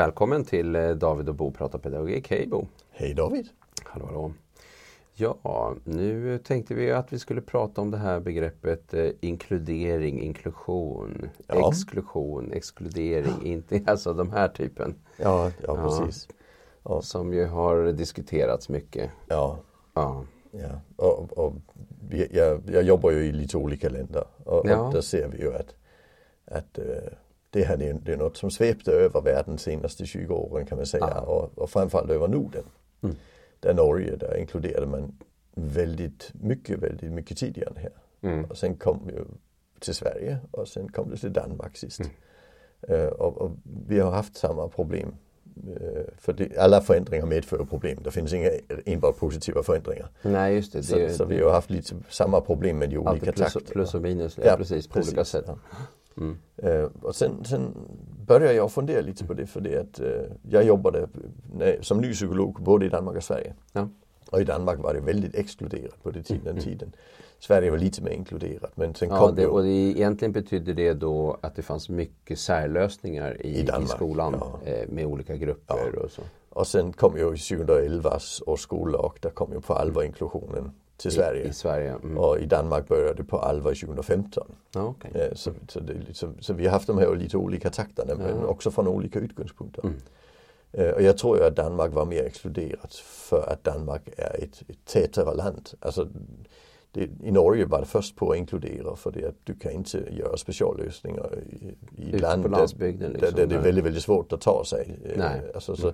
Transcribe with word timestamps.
Välkommen 0.00 0.44
till 0.44 0.76
eh, 0.76 0.90
David 0.90 1.28
och 1.28 1.34
Bo 1.34 1.50
pratar 1.50 1.78
pedagogik. 1.78 2.30
Hej 2.30 2.46
Bo! 2.46 2.66
Hej 2.90 3.14
David! 3.14 3.48
Hallå 3.84 4.06
hallå! 4.06 4.32
Ja, 5.14 5.74
nu 5.84 6.38
tänkte 6.38 6.74
vi 6.74 6.92
att 6.92 7.12
vi 7.12 7.18
skulle 7.18 7.40
prata 7.40 7.80
om 7.80 7.90
det 7.90 7.96
här 7.96 8.20
begreppet 8.20 8.94
eh, 8.94 9.10
inkludering, 9.20 10.22
inklusion, 10.22 11.28
ja. 11.46 11.68
exklusion, 11.68 12.52
exkludering, 12.52 13.46
inte 13.46 13.82
alltså 13.86 14.12
de 14.12 14.30
här 14.30 14.48
typen. 14.48 14.94
Ja, 15.16 15.50
ja 15.66 15.76
precis. 15.76 16.28
Ja. 16.82 17.02
Som 17.02 17.34
ju 17.34 17.46
har 17.46 17.92
diskuterats 17.92 18.68
mycket. 18.68 19.10
Ja. 19.28 19.58
ja. 19.94 20.24
ja. 20.50 20.80
Och, 20.96 21.38
och 21.38 21.54
jag, 22.30 22.62
jag 22.66 22.82
jobbar 22.82 23.10
ju 23.10 23.24
i 23.24 23.32
lite 23.32 23.56
olika 23.56 23.88
länder 23.88 24.24
och, 24.44 24.62
ja. 24.64 24.80
och 24.80 24.92
där 24.92 25.00
ser 25.00 25.28
vi 25.28 25.38
ju 25.38 25.54
att, 25.54 25.74
att 26.44 26.78
uh, 26.78 26.84
det 27.50 27.64
här 27.64 27.76
det, 27.76 27.92
det 27.92 28.12
är 28.12 28.16
något 28.16 28.36
som 28.36 28.50
svepte 28.50 28.92
över 28.92 29.20
världen 29.20 29.56
de 29.56 29.58
senaste 29.58 30.06
20 30.06 30.34
åren 30.34 30.66
kan 30.66 30.78
man 30.78 30.86
säga 30.86 31.08
ja. 31.14 31.20
och, 31.20 31.58
och 31.58 31.70
framförallt 31.70 32.10
över 32.10 32.28
Norden. 32.28 32.64
Mm. 33.02 33.16
Där 33.60 33.74
Norge, 33.74 34.16
där 34.16 34.36
inkluderade 34.36 34.86
man 34.86 35.18
väldigt 35.54 36.30
mycket, 36.34 36.78
väldigt 36.78 37.12
mycket 37.12 37.38
tidigare 37.38 37.70
än 37.70 37.76
här. 37.76 37.92
Mm. 38.20 38.44
Och 38.44 38.58
sen 38.58 38.76
kom 38.76 39.00
vi 39.06 39.14
till 39.80 39.94
Sverige 39.94 40.38
och 40.50 40.68
sen 40.68 40.88
kom 40.88 41.10
det 41.10 41.16
till 41.16 41.32
Danmark 41.32 41.76
sist. 41.76 42.00
Mm. 42.00 43.00
Uh, 43.00 43.08
och, 43.08 43.38
och, 43.38 43.50
vi 43.86 43.98
har 43.98 44.10
haft 44.10 44.36
samma 44.36 44.68
problem. 44.68 45.14
Uh, 45.68 46.02
för 46.18 46.32
det, 46.32 46.58
alla 46.58 46.80
förändringar 46.80 47.26
medför 47.26 47.64
problem. 47.64 47.98
Det 48.04 48.10
finns 48.10 48.32
inga 48.32 48.50
enbart 48.86 49.18
positiva 49.18 49.62
förändringar. 49.62 50.08
Nej, 50.22 50.54
just 50.54 50.72
det. 50.72 50.82
Så, 50.82 50.96
det, 50.96 51.12
så 51.12 51.24
vi 51.24 51.42
har 51.42 51.52
haft 51.52 51.70
lite 51.70 51.94
samma 52.08 52.40
problem 52.40 52.78
med 52.78 52.90
de 52.90 52.98
olika 52.98 53.32
plus, 53.32 53.52
takterna. 53.52 53.72
Plus 53.72 53.94
och 53.94 54.02
minus, 54.02 54.38
ja, 54.44 54.56
precis, 54.56 54.88
på 54.88 54.94
precis, 54.94 55.12
olika 55.12 55.24
sätt. 55.24 55.44
Ja. 55.46 55.58
Mm. 56.16 56.36
Och 57.02 57.14
sen, 57.14 57.44
sen 57.44 57.74
började 58.26 58.54
jag 58.54 58.72
fundera 58.72 59.00
lite 59.00 59.24
på 59.24 59.34
det 59.34 59.46
för 59.46 59.60
det 59.60 59.76
att 59.76 60.00
jag 60.50 60.64
jobbade 60.64 61.08
som 61.80 62.00
ny 62.00 62.12
psykolog 62.12 62.62
både 62.62 62.86
i 62.86 62.88
Danmark 62.88 63.16
och 63.16 63.24
Sverige. 63.24 63.54
Ja. 63.72 63.88
Och 64.30 64.40
i 64.40 64.44
Danmark 64.44 64.78
var 64.78 64.94
det 64.94 65.00
väldigt 65.00 65.34
exkluderat 65.34 66.02
på 66.02 66.10
den 66.10 66.24
mm. 66.46 66.58
tiden. 66.58 66.92
Sverige 67.38 67.70
var 67.70 67.78
lite 67.78 68.02
mer 68.02 68.10
inkluderat. 68.10 68.76
Men 68.76 68.94
sen 68.94 69.08
ja, 69.08 69.18
kom 69.18 69.34
det, 69.34 69.46
och 69.46 69.62
det, 69.62 69.68
egentligen 69.68 70.32
betydde 70.32 70.72
det 70.72 70.94
då 70.94 71.38
att 71.40 71.56
det 71.56 71.62
fanns 71.62 71.88
mycket 71.88 72.38
särlösningar 72.38 73.46
i, 73.46 73.58
I, 73.58 73.62
Danmark, 73.62 73.90
i 73.90 73.92
skolan 73.92 74.36
ja. 74.40 74.70
eh, 74.70 74.88
med 74.88 75.06
olika 75.06 75.36
grupper 75.36 75.92
ja. 75.94 76.00
och 76.00 76.10
så. 76.10 76.22
Och 76.48 76.66
sen 76.66 76.92
kom 76.92 77.16
ju 77.16 77.24
2011 77.24 78.18
års 78.46 78.60
skollag, 78.60 79.12
där 79.20 79.30
kom 79.30 79.52
ju 79.52 79.60
på 79.60 79.74
allvar 79.74 80.02
inklusionen 80.02 80.70
till 81.00 81.10
Sverige. 81.10 81.48
I, 81.48 81.52
Sverige. 81.52 81.90
Mm. 81.90 82.18
Och 82.18 82.38
i 82.38 82.46
Danmark 82.46 82.88
började 82.88 83.14
det 83.14 83.24
på 83.24 83.38
allvar 83.38 83.74
2015. 83.74 84.52
Ja, 84.74 84.82
okay. 84.82 85.10
eh, 85.14 85.34
så, 85.34 85.52
så, 85.68 85.80
det, 85.80 85.94
liksom, 85.94 86.34
så, 86.40 86.52
vi 86.52 86.66
har 86.66 86.72
haft 86.72 86.86
de 86.86 86.98
här 86.98 87.16
lite 87.16 87.36
olika 87.36 87.70
takterna 87.70 88.14
men 88.14 88.44
också 88.44 88.70
från 88.70 88.88
olika 88.88 89.18
utgångspunkter. 89.18 89.82
Mm. 89.82 89.96
Eh, 90.72 90.90
och 90.90 91.02
jag 91.02 91.18
tror 91.18 91.38
ju 91.38 91.44
att 91.44 91.56
Danmark 91.56 91.94
var 91.94 92.04
mer 92.04 92.24
exkluderat 92.24 92.94
för 92.94 93.52
att 93.52 93.64
Danmark 93.64 94.08
är 94.16 94.42
ett, 94.42 94.62
ett 94.68 94.84
tätare 94.84 95.34
land. 95.34 95.70
Alltså, 95.80 96.08
det, 96.92 97.10
I 97.22 97.30
Norge 97.30 97.64
var 97.64 97.80
det 97.80 97.86
först 97.86 98.16
på 98.16 98.30
att 98.30 98.36
inkludera 98.36 98.96
för 98.96 99.10
det 99.10 99.24
att 99.24 99.36
du 99.44 99.54
kan 99.54 99.72
inte 99.72 100.04
göra 100.10 100.36
speciallösningar 100.36 101.38
i, 101.50 101.74
i 101.96 102.18
land 102.18 102.50
där, 102.50 102.60
liksom, 102.60 102.78
där, 102.78 103.32
där, 103.32 103.46
det 103.46 103.54
är 103.54 103.62
väldigt, 103.62 103.84
väldigt 103.84 104.02
svårt 104.02 104.32
att 104.32 104.40
ta 104.40 104.64
sig. 104.64 104.98
Eh, 105.04 105.18
Nej. 105.18 105.42
Alltså, 105.54 105.76
så, 105.76 105.92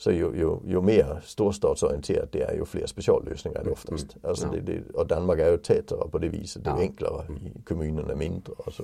så 0.00 0.10
ju, 0.10 0.36
ju, 0.36 0.58
ju 0.66 0.80
mer 0.80 1.20
storstadsorienterat 1.24 2.32
det 2.32 2.42
är 2.42 2.54
ju 2.54 2.64
fler 2.64 2.86
speciallösningar 2.86 3.60
är 3.60 3.64
det 3.64 3.68
mm, 3.68 3.72
oftast. 3.72 4.16
Mm, 4.16 4.28
alltså 4.30 4.48
det, 4.48 4.60
det, 4.60 4.90
och 4.94 5.06
Danmark 5.06 5.38
är 5.38 5.50
ju 5.50 5.56
tätare 5.56 6.08
på 6.08 6.18
det 6.18 6.28
viset, 6.28 6.64
det 6.64 6.70
är 6.70 6.74
ja. 6.74 6.80
enklare, 6.80 7.24
mm. 7.28 7.62
kommunerna 7.64 8.14
mindre 8.14 8.52
och 8.52 8.72
så. 8.72 8.82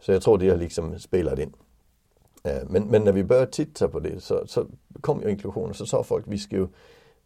Så 0.00 0.12
jag 0.12 0.22
tror 0.22 0.38
det 0.38 0.50
har 0.50 0.56
liksom 0.56 0.98
spelat 0.98 1.38
in. 1.38 1.52
Eh, 2.42 2.62
men, 2.68 2.82
men 2.84 3.04
när 3.04 3.12
vi 3.12 3.24
började 3.24 3.50
titta 3.50 3.88
på 3.88 4.00
det 4.00 4.20
så, 4.20 4.46
så 4.46 4.66
kom 5.00 5.22
ju 5.22 5.30
inklusionen 5.30 5.74
så 5.74 5.86
sa 5.86 6.02
folk 6.02 6.24
vi 6.28 6.38
ska 6.38 6.56
ju, 6.56 6.68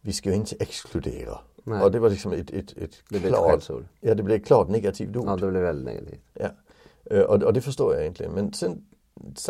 vi 0.01 0.13
ska 0.13 0.29
ju 0.29 0.35
inte 0.35 0.55
exkludera. 0.59 1.39
Nej. 1.63 1.81
Och 1.81 1.91
det 1.91 1.99
var 1.99 2.09
liksom 2.09 2.31
ett, 2.31 2.51
ett, 2.51 2.77
ett 2.77 3.03
det 3.09 3.19
klart, 3.19 3.69
ja 3.99 4.15
det 4.15 4.23
blev 4.23 4.37
ett 4.37 4.47
klart 4.47 4.69
negativt 4.69 5.15
ord. 5.15 5.27
Ja 5.27 5.35
det 5.35 5.51
blev 5.51 5.63
väldigt 5.63 5.85
negativt. 5.85 6.21
Ja. 6.33 6.49
Eh, 7.05 7.21
och, 7.21 7.43
och 7.43 7.53
det 7.53 7.61
förstår 7.61 7.93
jag 7.93 8.01
egentligen. 8.01 8.31
Men 8.31 8.53
sen 8.53 8.85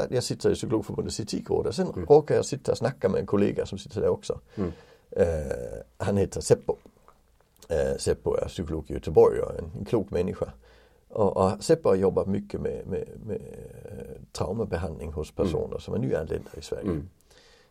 jag 0.09 0.24
sitter 0.24 0.52
i 0.52 0.56
Psykologförbundets 0.56 1.19
etikråd 1.19 1.68
och 1.68 1.75
sen 1.75 1.88
mm. 1.88 2.06
råkar 2.06 2.35
jag 2.35 2.46
sitta 2.46 2.72
och 2.72 2.78
snacka 2.78 3.09
med 3.09 3.19
en 3.19 3.25
kollega 3.25 3.66
som 3.66 3.78
sitter 3.78 4.02
där 4.02 4.09
också. 4.09 4.40
Mm. 4.56 4.72
Uh, 5.18 5.81
han 5.97 6.18
heter 6.18 6.41
Seppo. 6.41 6.75
Uh, 7.72 7.97
Seppo 7.97 8.35
är 8.35 8.47
psykolog 8.47 8.85
i 8.91 8.94
Göteborg 8.94 9.40
och 9.40 9.59
en, 9.59 9.72
en 9.80 9.85
klok 9.85 10.12
människa. 10.12 10.53
Och, 11.09 11.38
och 11.38 11.63
Seppo 11.63 11.90
har 11.90 11.96
jobbat 11.96 12.28
mycket 12.28 12.62
med, 12.62 12.88
med, 12.88 13.07
med 13.25 13.41
traumabehandling 14.31 15.13
hos 15.13 15.31
personer 15.31 15.66
mm. 15.66 15.80
som 15.80 15.94
är 15.94 15.97
nyanlända 15.97 16.50
i 16.57 16.62
Sverige. 16.62 16.90
Mm. 16.90 17.09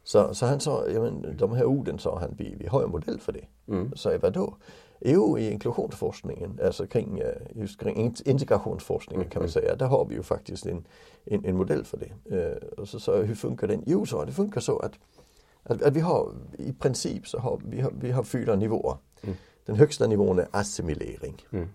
Så, 0.04 0.34
så 0.34 0.46
han 0.46 0.60
sa, 0.60 0.88
ja, 0.88 1.00
men, 1.00 1.36
de 1.36 1.52
här 1.52 1.64
orden 1.64 1.98
sa 1.98 2.18
han, 2.18 2.34
vi, 2.38 2.54
vi 2.58 2.66
har 2.66 2.82
en 2.82 2.90
modell 2.90 3.18
för 3.20 3.32
det. 3.32 3.44
Mm. 3.68 3.92
Så 3.96 4.10
jag, 4.10 4.18
vadå? 4.18 4.54
Jo, 5.00 5.38
i 5.38 5.50
inklusionsforskningen, 5.50 6.60
alltså 6.64 6.86
kring, 6.86 7.18
eh, 7.18 7.42
just 7.54 7.80
kring 7.80 8.14
integrationsforskningen 8.24 9.30
kan 9.30 9.40
man 9.40 9.48
mm. 9.48 9.52
säga, 9.52 9.76
där 9.76 9.86
har 9.86 10.04
vi 10.04 10.14
ju 10.14 10.22
faktiskt 10.22 10.66
en, 10.66 10.84
en, 11.24 11.44
en 11.44 11.56
modell 11.56 11.84
för 11.84 11.98
det. 11.98 12.36
Uh, 12.36 12.56
och 12.78 12.88
så 12.88 13.00
sa 13.00 13.16
jag, 13.16 13.24
hur 13.24 13.34
funkar 13.34 13.66
den? 13.66 13.82
Jo, 13.86 14.06
så 14.06 14.24
det 14.24 14.32
funkar 14.32 14.60
så 14.60 14.78
att, 14.78 14.92
att, 15.62 15.82
att, 15.82 15.96
vi 15.96 16.00
har, 16.00 16.32
i 16.58 16.72
princip 16.72 17.28
så 17.28 17.38
har 17.38 17.60
vi, 17.64 17.80
har, 17.80 17.92
vi 18.00 18.10
har 18.10 18.22
fyra 18.22 18.56
nivåer. 18.56 18.96
Mm. 19.22 19.36
Den 19.64 19.76
högsta 19.76 20.06
nivån 20.06 20.38
är 20.38 20.48
assimilering. 20.50 21.46
Mm. 21.50 21.68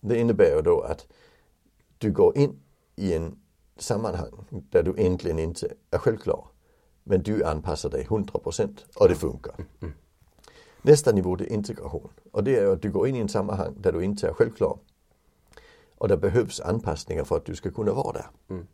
Det 0.00 0.18
innebär 0.18 0.56
ju 0.56 0.62
då 0.62 0.80
att 0.80 1.06
du 1.98 2.12
går 2.12 2.38
in 2.38 2.60
i 2.96 3.14
en 3.14 3.38
sammanhang 3.76 4.44
där 4.50 4.82
du 4.82 4.94
egentligen 4.96 5.38
inte 5.38 5.74
är 5.90 5.98
självklar. 5.98 6.46
Men 7.04 7.22
du 7.22 7.44
anpassar 7.44 7.90
dig 7.90 8.06
100% 8.06 8.78
och 8.94 9.08
det 9.08 9.14
funkar. 9.14 9.54
Nästa 10.82 11.12
nivå 11.12 11.34
är 11.34 11.52
integration 11.52 12.10
och 12.32 12.44
det 12.44 12.56
är 12.56 12.66
att 12.66 12.82
du 12.82 12.90
går 12.90 13.08
in 13.08 13.16
i 13.16 13.18
en 13.18 13.28
sammanhang 13.28 13.74
där 13.80 13.92
du 13.92 14.04
inte 14.04 14.28
är 14.28 14.32
självklar. 14.32 14.78
Och 15.98 16.08
det 16.08 16.16
behövs 16.16 16.60
anpassningar 16.60 17.24
för 17.24 17.36
att 17.36 17.44
du 17.44 17.54
ska 17.54 17.70
kunna 17.70 17.92
vara 17.92 18.12
där. 18.12 18.26
Mm. 18.50 18.66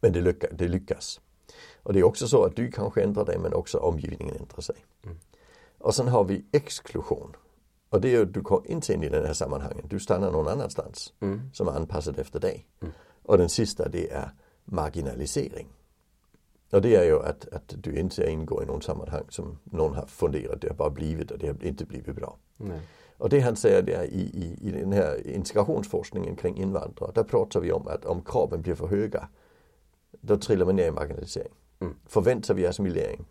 Men 0.00 0.12
det, 0.12 0.20
lyckas, 0.20 0.50
det 0.52 0.68
lyckas. 0.68 1.20
Och 1.82 1.92
det 1.92 1.98
är 1.98 2.04
också 2.04 2.28
så 2.28 2.44
att 2.44 2.56
du 2.56 2.70
kanske 2.70 3.02
ändrar 3.02 3.24
dig 3.24 3.38
men 3.38 3.54
också 3.54 3.78
omgivningen 3.78 4.36
ändrar 4.36 4.60
sig. 4.60 4.76
Mm. 5.04 5.18
Och 5.78 5.94
sen 5.94 6.08
har 6.08 6.24
vi 6.24 6.44
exklusion. 6.52 7.36
Och 7.88 8.00
det 8.00 8.14
är 8.14 8.22
att 8.22 8.34
du 8.34 8.42
går 8.42 8.66
inte 8.66 8.94
in 8.94 9.02
i 9.02 9.08
den 9.08 9.26
här 9.26 9.32
sammanhangen. 9.32 9.86
Du 9.88 10.00
stannar 10.00 10.30
någon 10.30 10.48
annanstans 10.48 11.12
mm. 11.20 11.50
som 11.52 11.68
är 11.68 11.72
anpassad 11.72 12.18
efter 12.18 12.40
dig. 12.40 12.68
Mm. 12.80 12.94
Och 13.22 13.38
den 13.38 13.48
sista 13.48 13.88
det 13.88 14.10
är 14.10 14.30
marginalisering. 14.64 15.68
Och 16.74 16.82
det 16.82 16.94
är 16.94 17.04
ju 17.04 17.22
att, 17.22 17.48
att 17.52 17.74
du 17.76 17.96
inte 17.96 18.30
ingår 18.30 18.62
i 18.62 18.66
någon 18.66 18.82
sammanhang 18.82 19.24
som 19.28 19.58
någon 19.64 19.94
har 19.94 20.06
funderat, 20.06 20.60
det 20.60 20.68
har 20.68 20.74
bara 20.74 20.90
blivit 20.90 21.30
och 21.30 21.38
det 21.38 21.46
har 21.46 21.64
inte 21.64 21.84
blivit 21.84 22.16
bra. 22.16 22.36
Nej. 22.56 22.80
Och 23.18 23.28
det 23.28 23.40
han 23.40 23.56
säger 23.56 23.82
där 23.82 24.04
i, 24.04 24.20
i, 24.20 24.68
i 24.68 24.70
den 24.70 24.92
här 24.92 25.26
integrationsforskningen 25.26 26.36
kring 26.36 26.56
invandrare, 26.56 27.12
där 27.14 27.22
pratar 27.22 27.60
vi 27.60 27.72
om 27.72 27.86
att 27.86 28.04
om 28.04 28.22
kraven 28.22 28.62
blir 28.62 28.74
för 28.74 28.86
höga, 28.86 29.28
då 30.20 30.36
trillar 30.36 30.66
man 30.66 30.76
ner 30.76 30.88
i 30.88 30.90
marginalisering. 30.90 31.54
Mm. 31.80 31.94
Förväntar 32.06 32.54
vi 32.54 32.66
assimilering, 32.66 33.24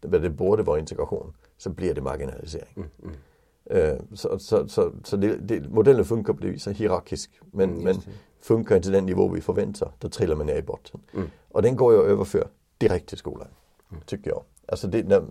där 0.00 0.20
det 0.20 0.30
borde 0.30 0.62
vara 0.62 0.78
integration, 0.78 1.36
så 1.58 1.70
blir 1.70 1.94
det 1.94 2.00
marginalisering. 2.00 2.74
Mm, 2.76 2.88
mm. 3.02 3.14
Uh, 3.70 4.00
så 4.14 4.38
så, 4.38 4.68
så, 4.68 4.92
så 5.04 5.16
det, 5.16 5.36
det, 5.36 5.68
modellen 5.68 6.04
funkar 6.04 6.32
på 6.32 6.40
det 6.40 6.50
viset, 6.50 6.76
hierarkisk. 6.76 7.30
Men, 7.52 7.70
mm, 7.70 7.84
men 7.84 7.96
funkar 8.40 8.76
inte 8.76 8.90
den 8.90 9.06
nivå 9.06 9.28
vi 9.28 9.40
förväntar, 9.40 9.92
då 9.98 10.08
trillar 10.08 10.36
man 10.36 10.46
ner 10.46 10.56
i 10.56 10.62
botten. 10.62 11.00
Mm. 11.14 11.30
Och 11.48 11.62
den 11.62 11.76
går 11.76 11.92
ju 11.92 12.00
att 12.00 12.06
överföra 12.06 12.48
direkt 12.78 13.08
till 13.08 13.18
skolan, 13.18 13.48
mm. 13.90 14.02
tycker 14.06 14.30
jag. 14.30 14.42
Alltså 14.66 14.88
det, 14.88 15.08
när, 15.08 15.22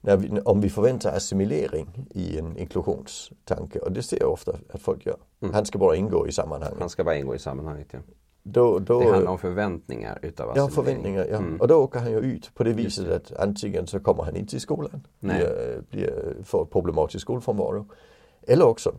när 0.00 0.16
vi, 0.16 0.40
om 0.40 0.60
vi 0.60 0.70
förväntar 0.70 1.16
assimilering 1.16 2.06
i 2.10 2.38
en 2.38 2.56
inklusionstanke, 2.56 3.78
och 3.78 3.92
det 3.92 4.02
ser 4.02 4.20
jag 4.20 4.32
ofta 4.32 4.58
att 4.72 4.80
folk 4.80 5.06
gör. 5.06 5.16
Mm. 5.40 5.54
Han 5.54 5.66
ska 5.66 5.78
bara 5.78 5.96
ingå 5.96 6.28
i 6.28 6.32
sammanhanget. 6.32 6.78
Han 6.80 6.90
ska 6.90 7.04
bara 7.04 7.16
ingå 7.16 7.34
i 7.34 7.38
sammanhanget, 7.38 7.88
ja. 7.90 7.98
Då, 8.46 8.78
då, 8.78 9.00
det 9.00 9.10
handlar 9.10 9.32
om 9.32 9.38
förväntningar 9.38 10.18
utav 10.22 10.50
assimilering. 10.50 10.70
Ja, 10.70 10.82
förväntningar, 10.82 11.26
ja. 11.30 11.36
Mm. 11.36 11.60
Och 11.60 11.68
då 11.68 11.76
åker 11.76 12.00
han 12.00 12.10
ju 12.10 12.18
ut 12.18 12.54
på 12.54 12.64
det 12.64 12.72
viset 12.72 13.08
att 13.08 13.32
antingen 13.40 13.86
så 13.86 14.00
kommer 14.00 14.22
han 14.22 14.36
inte 14.36 14.50
till 14.50 14.60
skolan, 14.60 15.06
blir, 15.20 15.82
blir, 15.90 16.36
får 16.44 16.64
problematisk 16.64 17.22
skolfrånvaro. 17.22 17.86
Eller 18.42 18.64
också 18.64 18.94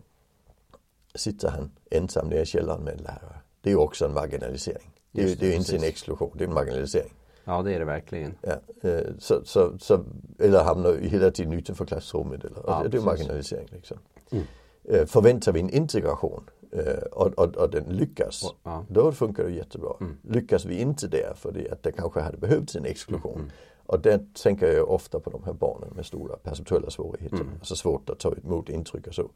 sitter 1.14 1.48
han 1.48 1.70
ensam 1.90 2.28
nere 2.28 2.42
i 2.42 2.46
källaren 2.46 2.84
med 2.84 2.94
en 2.94 3.02
lärare. 3.02 3.40
Det 3.60 3.70
är 3.70 3.72
ju 3.72 3.78
också 3.78 4.04
en 4.04 4.14
marginalisering. 4.14 4.92
Det 5.12 5.22
är, 5.22 5.28
ju 5.28 5.34
det 5.34 5.52
är 5.52 5.56
inte 5.56 5.76
en 5.76 5.84
exklusion, 5.84 6.30
det 6.34 6.44
är 6.44 6.48
en 6.48 6.54
marginalisering. 6.54 7.12
Ja 7.48 7.62
det 7.62 7.74
är 7.74 7.78
det 7.78 7.84
verkligen. 7.84 8.34
Ja, 8.40 8.88
eh, 8.90 9.00
så, 9.18 9.44
så, 9.44 9.78
så, 9.78 10.04
eller 10.38 10.64
hamnar 10.64 10.92
hela 10.92 11.30
tiden 11.30 11.52
utanför 11.52 11.84
klassrummet. 11.84 12.44
Eller, 12.44 12.62
ja, 12.66 12.84
det 12.90 12.96
är 12.96 13.02
marginalisering. 13.02 13.68
Liksom. 13.72 13.98
Mm. 14.30 14.44
Eh, 14.84 15.06
förväntar 15.06 15.52
vi 15.52 15.60
en 15.60 15.70
integration 15.70 16.50
eh, 16.72 17.02
och, 17.12 17.38
och, 17.38 17.56
och 17.56 17.70
den 17.70 17.84
lyckas, 17.84 18.54
ja. 18.62 18.84
då 18.88 19.12
funkar 19.12 19.44
det 19.44 19.50
jättebra. 19.50 19.92
Mm. 20.00 20.16
Lyckas 20.22 20.64
vi 20.64 20.80
inte 20.80 21.08
där 21.08 21.32
för 21.36 21.52
det 21.52 21.70
att 21.70 21.82
det 21.82 21.92
kanske 21.92 22.20
hade 22.20 22.36
behövts 22.36 22.76
en 22.76 22.84
exklusion. 22.84 23.38
Mm. 23.38 23.50
Och 23.86 24.00
där 24.00 24.26
tänker 24.42 24.72
jag 24.72 24.90
ofta 24.90 25.20
på 25.20 25.30
de 25.30 25.44
här 25.44 25.52
barnen 25.52 25.88
med 25.96 26.06
stora 26.06 26.36
perceptuella 26.36 26.90
svårigheter. 26.90 27.36
Mm. 27.36 27.52
Alltså 27.58 27.76
svårt 27.76 28.10
att 28.10 28.18
ta 28.18 28.34
emot 28.44 28.68
intryck 28.68 29.06
och 29.06 29.14
så. 29.14 29.30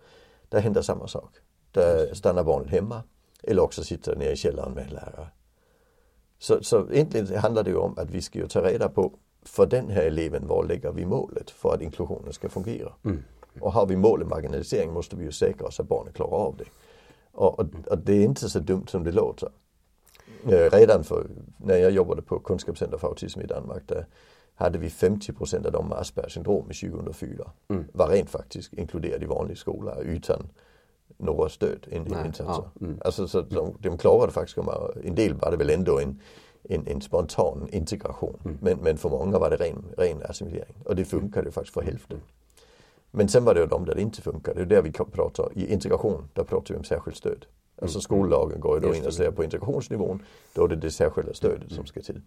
Där 0.49 0.61
händer 0.61 0.83
samma 0.83 1.09
sak. 1.09 1.35
Där 1.73 2.15
stannar 2.15 2.45
barnet 2.45 2.71
hemma 2.71 3.03
eller 3.43 3.63
också 3.63 3.85
sitter 3.85 4.17
nere 4.17 4.33
i 4.33 4.37
källaren 4.37 4.73
med 4.73 4.85
en 4.85 4.91
lärare. 4.91 5.29
Så, 6.41 6.63
så 6.63 6.93
egentligen 6.93 7.39
handlar 7.39 7.63
det 7.63 7.71
ju 7.71 7.77
om 7.77 7.95
att 7.97 8.11
vi 8.11 8.23
ska 8.23 8.39
ju 8.39 8.47
ta 8.47 8.61
reda 8.61 8.89
på 8.89 9.13
för 9.43 9.67
den 9.67 9.91
här 9.91 10.03
eleven, 10.03 10.47
var 10.47 10.65
lägger 10.65 10.93
vi 10.93 11.07
målet 11.07 11.51
för 11.51 11.75
att 11.75 11.83
inklusionen 11.83 12.33
ska 12.33 12.49
fungera? 12.49 12.93
Mm. 13.05 13.23
Och 13.61 13.73
har 13.73 13.87
vi 13.87 13.97
målet 13.97 14.29
marginalisering 14.29 14.93
måste 14.93 15.17
vi 15.17 15.25
ju 15.25 15.33
säkra 15.33 15.67
oss 15.67 15.81
att 15.81 15.89
barnen 15.89 16.13
klarar 16.13 16.31
av 16.31 16.57
det. 16.57 16.65
Och, 17.33 17.59
och, 17.59 17.67
och, 17.87 17.99
det 17.99 18.13
är 18.13 18.25
inte 18.25 18.49
så 18.49 18.59
dumt 18.59 18.87
som 18.89 19.05
det 19.05 19.13
låter. 19.13 19.49
Eh, 20.45 20.71
redan 20.71 21.05
för, 21.05 21.27
när 21.57 21.77
jag 21.77 21.91
jobbade 21.91 22.23
på 22.23 22.39
Kunskapscenter 22.39 22.99
för 22.99 23.09
autism 23.09 23.41
i 23.41 23.47
Danmark, 23.47 23.83
där 23.87 24.07
hade 24.55 24.79
vi 24.79 24.89
50% 24.89 25.67
av 25.67 25.73
dem 25.73 25.89
med 25.89 25.99
Aspergers 25.99 26.35
syndrom 26.35 26.71
i 26.71 26.75
2004. 26.75 27.51
Mm. 27.69 27.85
Var 27.93 28.09
rent 28.09 28.31
faktiskt 28.31 28.73
inkluderade 28.73 29.25
i 29.25 29.29
vanlig 29.29 29.59
skola 29.59 29.97
utan 30.01 30.49
några 31.23 31.49
stöd, 31.49 31.87
insatser. 31.91 32.45
Ja, 32.47 32.71
mm. 32.81 32.99
Alltså 33.05 33.29
så 33.29 33.41
de, 33.41 33.75
de 33.79 33.99
klarade 33.99 34.33
faktiskt, 34.33 34.59
en 35.05 35.15
del 35.15 35.35
var 35.35 35.51
det 35.51 35.57
väl 35.57 35.71
ändå 35.71 36.01
en, 36.01 36.21
en, 36.63 36.87
en 36.87 37.01
spontan 37.01 37.69
integration. 37.73 38.41
Mm. 38.45 38.59
Men, 38.61 38.79
men 38.79 38.99
för 38.99 39.09
många 39.09 39.39
var 39.39 39.51
det 39.51 39.57
ren, 39.57 39.85
ren 39.97 40.23
assimilering. 40.23 40.77
Och 40.85 40.97
det 40.97 41.05
funkade 41.05 41.47
ju 41.47 41.53
faktiskt 41.53 41.75
för 41.75 41.83
hälften. 41.83 42.21
Men 43.11 43.29
sen 43.29 43.45
var 43.45 43.55
det 43.55 43.61
ju 43.61 43.67
de 43.67 43.85
där 43.85 43.95
det 43.95 44.03
inte 44.03 44.23
funkade. 44.23 44.59
Det 44.59 44.63
är 44.63 44.83
där 44.83 44.83
vi 44.83 44.93
pratar, 44.93 45.49
i 45.55 45.73
integration, 45.73 46.29
där 46.35 46.45
pratar 46.45 46.75
vi 46.75 46.79
om 46.79 46.85
särskilt 46.85 47.17
stöd. 47.17 47.47
Alltså 47.83 47.97
mm. 47.97 48.03
skollagen 48.03 48.61
går 48.61 48.75
ju 48.81 48.89
då 48.89 48.95
in 48.95 49.07
och 49.07 49.15
säger 49.15 49.31
på 49.31 49.45
integrationsnivån, 49.45 50.23
då 50.55 50.65
är 50.65 50.69
det 50.69 50.77
det 50.77 50.91
särskilda 50.91 51.35
stödet 51.35 51.69
som 51.69 51.77
mm. 51.77 51.87
ska 51.87 52.01
till. 52.01 52.21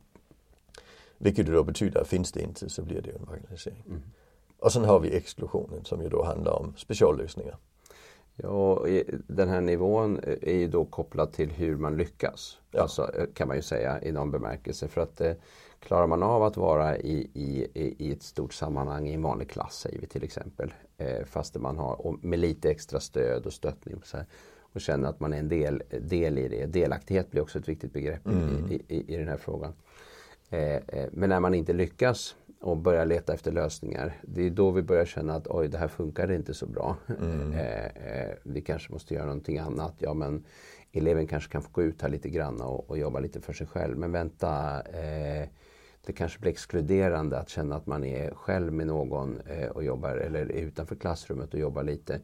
Vilket 1.18 1.46
då 1.46 1.64
betyder 1.64 2.02
att 2.02 2.08
finns 2.08 2.32
det 2.32 2.42
inte 2.42 2.70
så 2.70 2.82
blir 2.82 3.02
det 3.02 3.12
en 3.12 3.26
marginalisering. 3.26 3.84
Mm. 3.88 4.02
Och 4.60 4.72
sen 4.72 4.86
har 4.86 5.00
vi 5.00 5.16
exklusionen 5.16 5.86
som 5.86 6.02
ju 6.02 6.10
då 6.10 6.24
handlar 6.24 6.52
om 6.52 6.74
speciallösningar. 6.78 7.58
Ja, 8.36 8.86
den 9.28 9.50
här 9.50 9.62
nivån 9.62 10.20
är 10.42 10.56
ju 10.56 10.68
då 10.68 10.86
kopplad 10.86 11.32
till 11.32 11.52
hur 11.52 11.78
man 11.78 11.98
lyckas. 11.98 12.58
Ja. 12.72 12.82
Alltså, 12.82 13.12
kan 13.34 13.48
man 13.48 13.58
ju 13.58 13.64
säga 13.64 14.02
i 14.02 14.12
någon 14.12 14.32
bemärkelse. 14.32 14.88
För 14.88 15.02
att 15.02 15.22
eh, 15.22 15.34
klarar 15.80 16.08
man 16.08 16.24
av 16.24 16.44
att 16.44 16.58
vara 16.58 16.98
i, 16.98 17.30
i, 17.34 17.68
i 18.08 18.12
ett 18.12 18.24
stort 18.24 18.54
sammanhang 18.54 19.08
i 19.08 19.14
en 19.14 19.22
vanlig 19.22 19.50
klass, 19.50 19.80
säger 19.80 20.00
vi 20.00 20.08
till 20.08 20.24
exempel. 20.24 20.74
Eh, 20.98 21.26
fast 21.26 21.56
man 21.56 21.78
har 21.78 22.18
med 22.22 22.40
lite 22.40 22.72
extra 22.72 23.00
stöd 23.00 23.46
och 23.46 23.54
stöttning. 23.54 24.02
Så 24.04 24.18
här, 24.18 24.26
och 24.74 24.82
känner 24.82 25.10
att 25.10 25.20
man 25.20 25.34
är 25.34 25.40
en 25.40 25.50
del, 25.50 25.84
del 26.02 26.38
i 26.38 26.48
det. 26.48 26.66
Delaktighet 26.66 27.32
blir 27.32 27.42
också 27.42 27.60
ett 27.60 27.68
viktigt 27.68 27.94
begrepp 27.94 28.26
mm. 28.26 28.72
i, 28.72 28.82
i, 28.88 29.14
i, 29.14 29.18
den 29.18 29.28
här 29.28 29.38
frågan. 29.38 29.74
Eh, 30.50 30.76
eh, 30.76 31.10
men 31.12 31.30
när 31.30 31.40
man 31.40 31.54
inte 31.54 31.74
lyckas 31.74 32.36
och 32.64 32.78
börjar 32.78 33.06
leta 33.06 33.34
efter 33.34 33.52
lösningar. 33.52 34.14
Det 34.22 34.46
är 34.46 34.50
då 34.50 34.72
vi 34.72 34.82
börjar 34.82 35.06
känna 35.06 35.36
att 35.36 35.48
oj, 35.48 35.68
det 35.68 35.78
här 35.78 35.88
funkar 35.88 36.32
inte 36.32 36.54
så 36.54 36.66
bra. 36.66 36.98
Mm. 37.20 37.54
Eh, 37.54 37.86
eh, 37.86 38.32
vi 38.44 38.62
kanske 38.62 38.94
måste 38.94 39.14
göra 39.14 39.26
någonting 39.26 39.58
annat. 39.58 39.94
Ja, 39.98 40.14
men 40.14 40.44
eleven 40.92 41.28
kanske 41.28 41.52
kan 41.52 41.62
få 41.62 41.70
gå 41.72 41.84
ut 41.84 42.02
här 42.02 42.10
lite 42.10 42.30
grann 42.30 42.62
och, 42.62 42.90
och 42.90 42.98
jobba 42.98 43.20
lite 43.20 43.42
för 43.42 43.54
sig 43.54 43.68
själv. 43.68 43.98
Men 43.98 44.12
vänta, 44.12 44.82
eh, 44.82 45.48
det 46.06 46.14
kanske 46.14 46.40
blir 46.40 46.52
exkluderande 46.52 47.40
att 47.40 47.50
känna 47.50 47.76
att 47.76 47.86
man 47.86 48.04
är 48.04 48.32
själv 48.32 48.74
med 48.74 48.88
någon 48.88 49.40
eh, 49.40 49.68
och 49.68 49.84
jobbar 49.84 50.18
eller 50.18 50.40
är 50.40 50.62
utanför 50.62 50.96
klassrummet 50.96 51.54
och 51.54 51.60
jobbar 51.60 51.84
lite. 51.84 52.20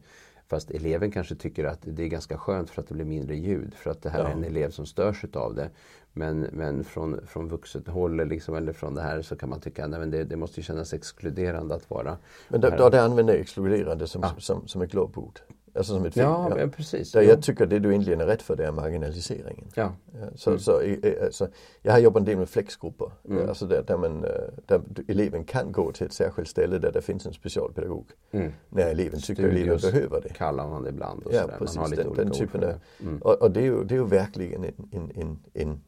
Fast 0.50 0.70
eleven 0.70 1.10
kanske 1.10 1.34
tycker 1.34 1.64
att 1.64 1.78
det 1.82 2.02
är 2.02 2.08
ganska 2.08 2.38
skönt 2.38 2.70
för 2.70 2.82
att 2.82 2.88
det 2.88 2.94
blir 2.94 3.04
mindre 3.04 3.36
ljud 3.36 3.74
för 3.74 3.90
att 3.90 4.02
det 4.02 4.10
här 4.10 4.20
ja. 4.20 4.28
är 4.28 4.32
en 4.32 4.44
elev 4.44 4.70
som 4.70 4.86
störs 4.86 5.24
av 5.34 5.54
det. 5.54 5.70
Men, 6.12 6.40
men 6.40 6.84
från, 6.84 7.26
från 7.26 7.48
vuxet 7.48 7.88
håll 7.88 8.28
liksom, 8.28 8.54
eller 8.54 8.72
från 8.72 8.94
det 8.94 9.02
här 9.02 9.22
så 9.22 9.36
kan 9.36 9.48
man 9.48 9.60
tycka 9.60 9.84
att 9.84 10.10
det, 10.10 10.24
det 10.24 10.36
måste 10.36 10.62
kännas 10.62 10.92
exkluderande 10.94 11.74
att 11.74 11.90
vara 11.90 12.18
Men 12.48 12.60
då, 12.60 12.70
då 12.70 12.88
det 12.88 13.02
använder 13.02 13.34
exkluderande 13.34 14.06
som, 14.06 14.22
ja. 14.22 14.34
som, 14.38 14.68
som 14.68 14.82
ett 14.82 14.90
glåpord? 14.90 15.40
Alltså 15.74 15.94
som 15.94 16.04
ett 16.04 16.14
fel. 16.14 16.22
Ja, 16.22 16.58
ja. 16.58 16.68
precis. 16.68 17.12
Där 17.12 17.22
jag 17.22 17.42
tycker 17.42 17.66
det 17.66 17.78
du 17.78 17.88
egentligen 17.88 18.20
är 18.20 18.26
rätt 18.26 18.42
för 18.42 18.56
det 18.56 18.66
är 18.66 18.72
marginaliseringen. 18.72 19.68
Ja. 19.74 19.92
Så, 20.34 20.50
mm. 20.50 20.60
så, 20.60 20.82
alltså, 21.24 21.48
jag 21.82 21.92
har 21.92 21.98
jobbat 21.98 22.20
en 22.20 22.24
del 22.24 22.38
med 22.38 22.48
flexgrupper. 22.48 23.10
Mm. 23.28 23.48
Alltså 23.48 23.66
där, 23.66 23.82
där, 23.82 23.96
man, 23.96 24.24
eh, 24.24 24.30
där 24.66 24.82
eleven 25.08 25.44
kan 25.44 25.72
gå 25.72 25.92
till 25.92 26.06
ett 26.06 26.12
särskilt 26.12 26.48
ställe 26.48 26.78
där 26.78 26.92
det 26.92 27.02
finns 27.02 27.26
en 27.26 27.32
specialpedagog. 27.32 28.06
Mm. 28.30 28.52
När 28.68 28.86
eleven 28.86 29.20
tycker 29.20 29.44
att 29.44 29.50
eleven 29.50 29.78
behöver 29.78 30.20
det. 30.20 30.28
kallar 30.28 30.68
man 30.68 30.82
det 30.82 30.88
ibland. 30.88 31.22
Och 31.22 31.34
ja, 31.34 31.48
precis. 31.58 31.76
Man 31.76 31.84
har 31.84 31.90
lite 31.90 32.02
den, 32.02 32.14
den 32.14 32.30
typen 32.30 32.64
av, 32.64 32.74
mm. 33.00 33.18
och, 33.22 33.42
och, 33.42 33.50
det 33.50 33.60
är 33.60 33.64
ju, 33.64 33.84
det 33.84 33.94
är 33.94 33.98
ju 33.98 34.06
verkligen 34.06 34.64
en, 34.64 34.88
en, 34.92 35.10
en, 35.14 35.38
en 35.54 35.80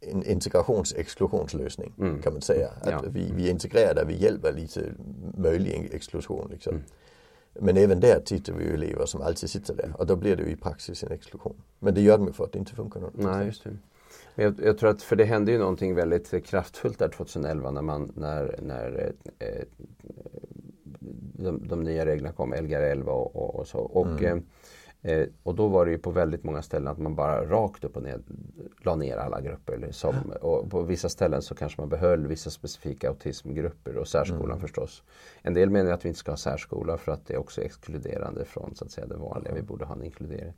en 0.00 0.22
integrations-exklusionslösning 0.22 1.92
mm. 1.98 2.22
kan 2.22 2.32
man 2.32 2.42
säga. 2.42 2.68
Att 2.80 2.90
ja. 2.90 3.02
vi, 3.10 3.32
vi 3.34 3.50
integrerar 3.50 3.94
där 3.94 4.04
vi 4.04 4.16
hjälper 4.16 4.52
lite 4.52 4.80
möjlig 5.36 5.90
exklusion. 5.92 6.48
Liksom. 6.50 6.72
Mm. 6.74 6.84
Men 7.60 7.76
även 7.76 8.00
där 8.00 8.20
tittar 8.20 8.52
vi 8.52 8.64
ju 8.64 8.74
elever 8.74 9.06
som 9.06 9.22
alltid 9.22 9.50
sitter 9.50 9.74
där 9.74 9.92
och 9.98 10.06
då 10.06 10.16
blir 10.16 10.36
det 10.36 10.42
ju 10.42 10.50
i 10.50 10.56
praxis 10.56 11.04
en 11.04 11.12
exklusion. 11.12 11.62
Men 11.78 11.94
det 11.94 12.00
gör 12.00 12.18
de 12.18 12.26
ju 12.26 12.32
för 12.32 12.44
att 12.44 12.52
det 12.52 12.58
inte 12.58 12.74
funkar 12.74 13.00
något. 13.00 13.16
Nej, 13.16 13.46
just 13.46 13.64
det. 13.64 13.76
Jag, 14.34 14.60
jag, 14.64 14.78
tror 14.78 14.90
att, 14.90 15.02
för 15.02 15.16
det 15.16 15.24
hände 15.24 15.52
ju 15.52 15.58
någonting 15.58 15.94
väldigt 15.94 16.46
kraftfullt 16.46 16.98
där 16.98 17.08
2011 17.08 17.70
när, 17.70 17.82
man, 17.82 18.12
när, 18.14 18.58
när 18.62 19.12
eh, 19.38 19.62
de, 21.32 21.68
de, 21.68 21.82
nya 21.82 22.06
reglerna 22.06 22.32
kom, 22.32 22.54
Lgr 22.54 22.80
11 22.80 23.12
och, 23.12 23.36
och, 23.36 23.54
och 23.54 23.68
så. 23.68 23.78
Och, 23.78 24.06
mm. 24.06 24.24
eh, 24.24 24.42
och 25.42 25.54
då 25.54 25.68
var 25.68 25.86
det 25.86 25.90
ju 25.92 25.98
på 25.98 26.10
väldigt 26.10 26.44
många 26.44 26.62
ställen 26.62 26.88
att 26.88 26.98
man 26.98 27.14
bara 27.14 27.44
rakt 27.44 27.84
upp 27.84 27.96
och 27.96 28.02
ner 28.02 28.20
la 28.82 28.96
ner 28.96 29.16
alla 29.16 29.40
grupper. 29.40 29.88
Som, 29.90 30.14
och 30.40 30.70
på 30.70 30.82
vissa 30.82 31.08
ställen 31.08 31.42
så 31.42 31.54
kanske 31.54 31.80
man 31.80 31.88
behöll 31.88 32.26
vissa 32.26 32.50
specifika 32.50 33.08
autismgrupper 33.08 33.96
och 33.96 34.08
särskolan 34.08 34.44
mm. 34.44 34.60
förstås. 34.60 35.02
En 35.42 35.54
del 35.54 35.70
menar 35.70 35.90
att 35.90 36.04
vi 36.04 36.08
inte 36.08 36.20
ska 36.20 36.32
ha 36.32 36.36
särskola 36.36 36.98
för 36.98 37.12
att 37.12 37.26
det 37.26 37.34
är 37.34 37.38
också 37.38 37.62
exkluderande 37.62 38.44
från 38.44 38.74
så 38.74 38.84
att 38.84 38.90
säga, 38.90 39.06
det 39.06 39.16
vanliga. 39.16 39.54
Vi 39.54 39.62
borde 39.62 39.84
ha 39.84 39.94
en 39.94 40.02
inkludering. 40.02 40.52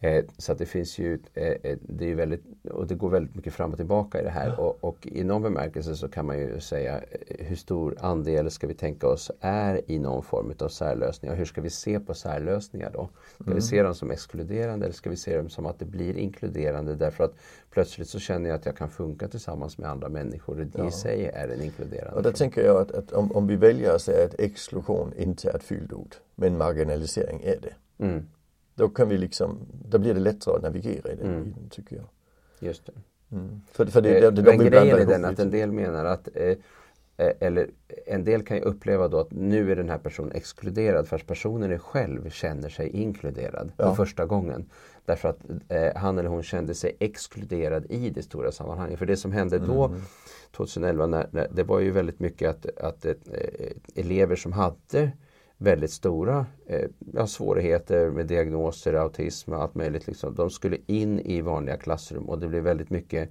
Eh, 0.00 0.24
så 0.38 0.54
det 0.54 0.66
finns 0.66 0.98
ju, 0.98 1.18
eh, 1.34 1.46
eh, 1.62 1.78
det 1.80 2.10
är 2.10 2.14
väldigt, 2.14 2.42
och 2.70 2.86
det 2.86 2.94
går 2.94 3.10
väldigt 3.10 3.34
mycket 3.34 3.52
fram 3.52 3.70
och 3.70 3.76
tillbaka 3.76 4.20
i 4.20 4.24
det 4.24 4.30
här. 4.30 4.46
Ja. 4.46 4.56
Och, 4.56 4.84
och, 4.84 5.06
i 5.06 5.24
någon 5.24 5.42
bemärkelse 5.42 5.96
så 5.96 6.08
kan 6.08 6.26
man 6.26 6.38
ju 6.38 6.60
säga 6.60 7.00
hur 7.38 7.56
stor 7.56 7.96
andel 8.00 8.50
ska 8.50 8.66
vi 8.66 8.74
tänka 8.74 9.08
oss 9.08 9.30
är 9.40 9.90
i 9.90 9.98
någon 9.98 10.22
form 10.22 10.52
av 10.58 10.68
särlösningar. 10.68 11.34
Hur 11.34 11.44
ska 11.44 11.60
vi 11.60 11.70
se 11.70 12.00
på 12.00 12.14
särlösningar 12.14 12.90
då? 12.90 13.08
Ska 13.34 13.44
mm. 13.44 13.54
vi 13.54 13.62
se 13.62 13.82
dem 13.82 13.94
som 13.94 14.10
exkluderande 14.10 14.86
eller 14.86 14.94
ska 14.94 15.10
vi 15.10 15.16
se 15.16 15.36
dem 15.36 15.48
som 15.48 15.66
att 15.66 15.78
det 15.78 15.84
blir 15.84 16.16
inkluderande 16.16 16.94
därför 16.96 17.24
att 17.24 17.34
plötsligt 17.70 18.08
så 18.08 18.18
känner 18.18 18.48
jag 18.48 18.56
att 18.56 18.66
jag 18.66 18.76
kan 18.76 18.90
funka 18.90 19.28
tillsammans 19.28 19.78
med 19.78 19.90
andra 19.90 20.08
människor. 20.08 20.54
Det 20.54 20.78
ja. 20.78 20.88
i 20.88 20.90
sig 20.90 21.26
är 21.26 21.48
en 21.48 21.62
inkluderande. 21.62 22.16
Och 22.16 22.22
då 22.22 22.32
tänker 22.32 22.64
jag 22.64 22.76
att, 22.76 22.90
att 22.90 23.12
om, 23.12 23.32
om, 23.32 23.46
vi 23.46 23.56
väljer 23.56 23.94
att 23.94 24.02
säga 24.02 24.24
att 24.24 24.40
exklusion 24.40 25.12
inte 25.16 25.50
är 25.50 25.56
ett 25.56 25.62
fyllt 25.62 25.92
ord, 25.92 26.14
men 26.34 26.58
marginalisering 26.58 27.40
är 27.44 27.58
det. 27.62 28.04
Mm. 28.04 28.26
Då 28.78 28.88
kan 28.88 29.08
vi 29.08 29.18
liksom, 29.18 29.58
då 29.88 29.98
blir 29.98 30.14
det 30.14 30.20
lättare 30.20 30.56
att 30.56 30.62
navigera 30.62 31.12
i 31.12 31.16
den 31.16 31.26
mm. 31.26 31.54
tycker 31.70 31.96
jag. 31.96 32.04
Just 32.60 32.86
det. 32.86 32.92
Mm. 33.32 33.60
För, 33.72 33.86
för 33.86 34.00
det, 34.00 34.18
eh, 34.18 34.32
det, 34.32 34.42
de 34.42 34.56
men 34.56 34.66
grejen 34.66 34.98
är 34.98 35.06
den 35.06 35.24
att 35.24 35.38
en 35.38 35.50
del 35.50 35.72
menar 35.72 36.04
att 36.04 36.28
eh, 36.34 36.56
eh, 37.16 37.32
eller 37.40 37.70
en 38.06 38.24
del 38.24 38.42
kan 38.42 38.56
ju 38.56 38.62
uppleva 38.62 39.08
då 39.08 39.20
att 39.20 39.30
nu 39.30 39.72
är 39.72 39.76
den 39.76 39.88
här 39.88 39.98
personen 39.98 40.32
exkluderad 40.32 41.08
fast 41.08 41.26
personen 41.26 41.78
själv 41.78 42.30
känner 42.30 42.68
sig 42.68 42.88
inkluderad 42.88 43.72
ja. 43.76 43.84
för 43.84 44.04
första 44.04 44.26
gången. 44.26 44.70
Därför 45.04 45.28
att 45.28 45.38
eh, 45.68 45.96
han 45.96 46.18
eller 46.18 46.28
hon 46.28 46.42
kände 46.42 46.74
sig 46.74 46.96
exkluderad 47.00 47.86
i 47.88 48.10
det 48.10 48.22
stora 48.22 48.52
sammanhanget. 48.52 48.98
För 48.98 49.06
det 49.06 49.16
som 49.16 49.32
hände 49.32 49.58
då 49.58 49.84
mm. 49.84 50.00
2011, 50.56 51.06
när, 51.06 51.28
när, 51.30 51.48
det 51.50 51.62
var 51.62 51.80
ju 51.80 51.90
väldigt 51.90 52.20
mycket 52.20 52.50
att, 52.50 52.78
att 52.78 53.04
eh, 53.04 53.14
elever 53.94 54.36
som 54.36 54.52
hade 54.52 55.12
väldigt 55.58 55.90
stora 55.90 56.46
eh, 56.66 57.26
svårigheter 57.26 58.10
med 58.10 58.26
diagnoser, 58.26 58.94
autism 58.94 59.52
och 59.52 59.62
allt 59.62 59.74
möjligt. 59.74 60.06
Liksom. 60.06 60.34
De 60.34 60.50
skulle 60.50 60.76
in 60.86 61.20
i 61.20 61.40
vanliga 61.40 61.76
klassrum 61.76 62.28
och 62.28 62.38
det 62.38 62.48
blev 62.48 62.62
väldigt 62.62 62.90
mycket 62.90 63.30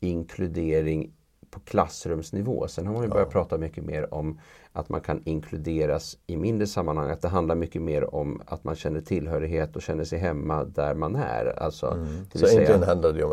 inkludering 0.00 1.12
på 1.50 1.60
klassrumsnivå. 1.60 2.68
Sen 2.68 2.86
har 2.86 2.94
man 2.94 3.02
ju 3.02 3.08
börjat 3.08 3.28
ja. 3.28 3.32
prata 3.32 3.58
mycket 3.58 3.84
mer 3.84 4.14
om 4.14 4.40
att 4.72 4.88
man 4.88 5.00
kan 5.00 5.22
inkluderas 5.24 6.18
i 6.26 6.36
mindre 6.36 6.66
sammanhang. 6.66 7.10
Att 7.10 7.20
det 7.20 7.28
handlar 7.28 7.54
mycket 7.54 7.82
mer 7.82 8.14
om 8.14 8.42
att 8.46 8.64
man 8.64 8.74
känner 8.74 9.00
tillhörighet 9.00 9.76
och 9.76 9.82
känner 9.82 10.04
sig 10.04 10.18
hemma 10.18 10.64
där 10.64 10.94
man 10.94 11.16
är. 11.16 11.62
Alltså, 11.62 11.86
mm. 11.86 12.08
Så 12.34 12.46
egentligen 12.46 12.82
handlar 12.82 13.12
det 13.12 13.24
om 13.24 13.32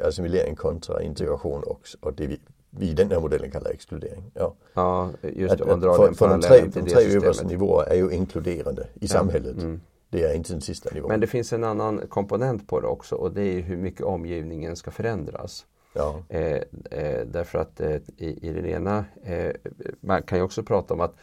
assimilering 0.00 0.56
kontra 0.56 1.02
integration 1.02 1.62
också. 1.66 1.98
Och 2.00 2.14
det 2.14 2.26
vi 2.26 2.40
i 2.80 2.92
den 2.92 3.10
här 3.10 3.20
modellen 3.20 3.50
kallar 3.50 3.70
exkludering. 3.70 4.30
Ja, 4.34 4.54
ja 4.74 5.10
just. 5.22 5.66
Man 5.66 5.80
drar 5.80 5.94
för, 5.94 6.12
för 6.12 6.28
de 6.28 6.40
tre, 6.40 6.60
de 6.74 6.90
tre 6.90 7.16
översta 7.16 7.46
nivåerna 7.46 7.90
är 7.90 7.96
ju 7.96 8.10
inkluderande 8.10 8.82
i 8.82 8.86
ja. 9.00 9.08
samhället. 9.08 9.62
Mm. 9.62 9.80
Det 10.10 10.22
är 10.22 10.34
inte 10.34 10.52
den 10.52 10.60
sista 10.60 10.90
nivån. 10.94 11.08
Men 11.08 11.20
det 11.20 11.26
finns 11.26 11.52
en 11.52 11.64
annan 11.64 12.00
komponent 12.08 12.68
på 12.68 12.80
det 12.80 12.86
också 12.86 13.14
och 13.14 13.32
det 13.32 13.42
är 13.42 13.60
hur 13.60 13.76
mycket 13.76 14.02
omgivningen 14.02 14.76
ska 14.76 14.90
förändras. 14.90 15.66
Ja. 15.92 16.22
Eh, 16.28 16.62
eh, 16.90 17.26
därför 17.26 17.58
att 17.58 17.80
eh, 17.80 17.96
i, 18.16 18.48
i 18.48 18.52
den 18.52 18.66
ena, 18.66 19.04
eh, 19.22 19.52
man 20.00 20.22
kan 20.22 20.38
ju 20.38 20.44
också 20.44 20.62
prata 20.62 20.94
om 20.94 21.00
att 21.00 21.14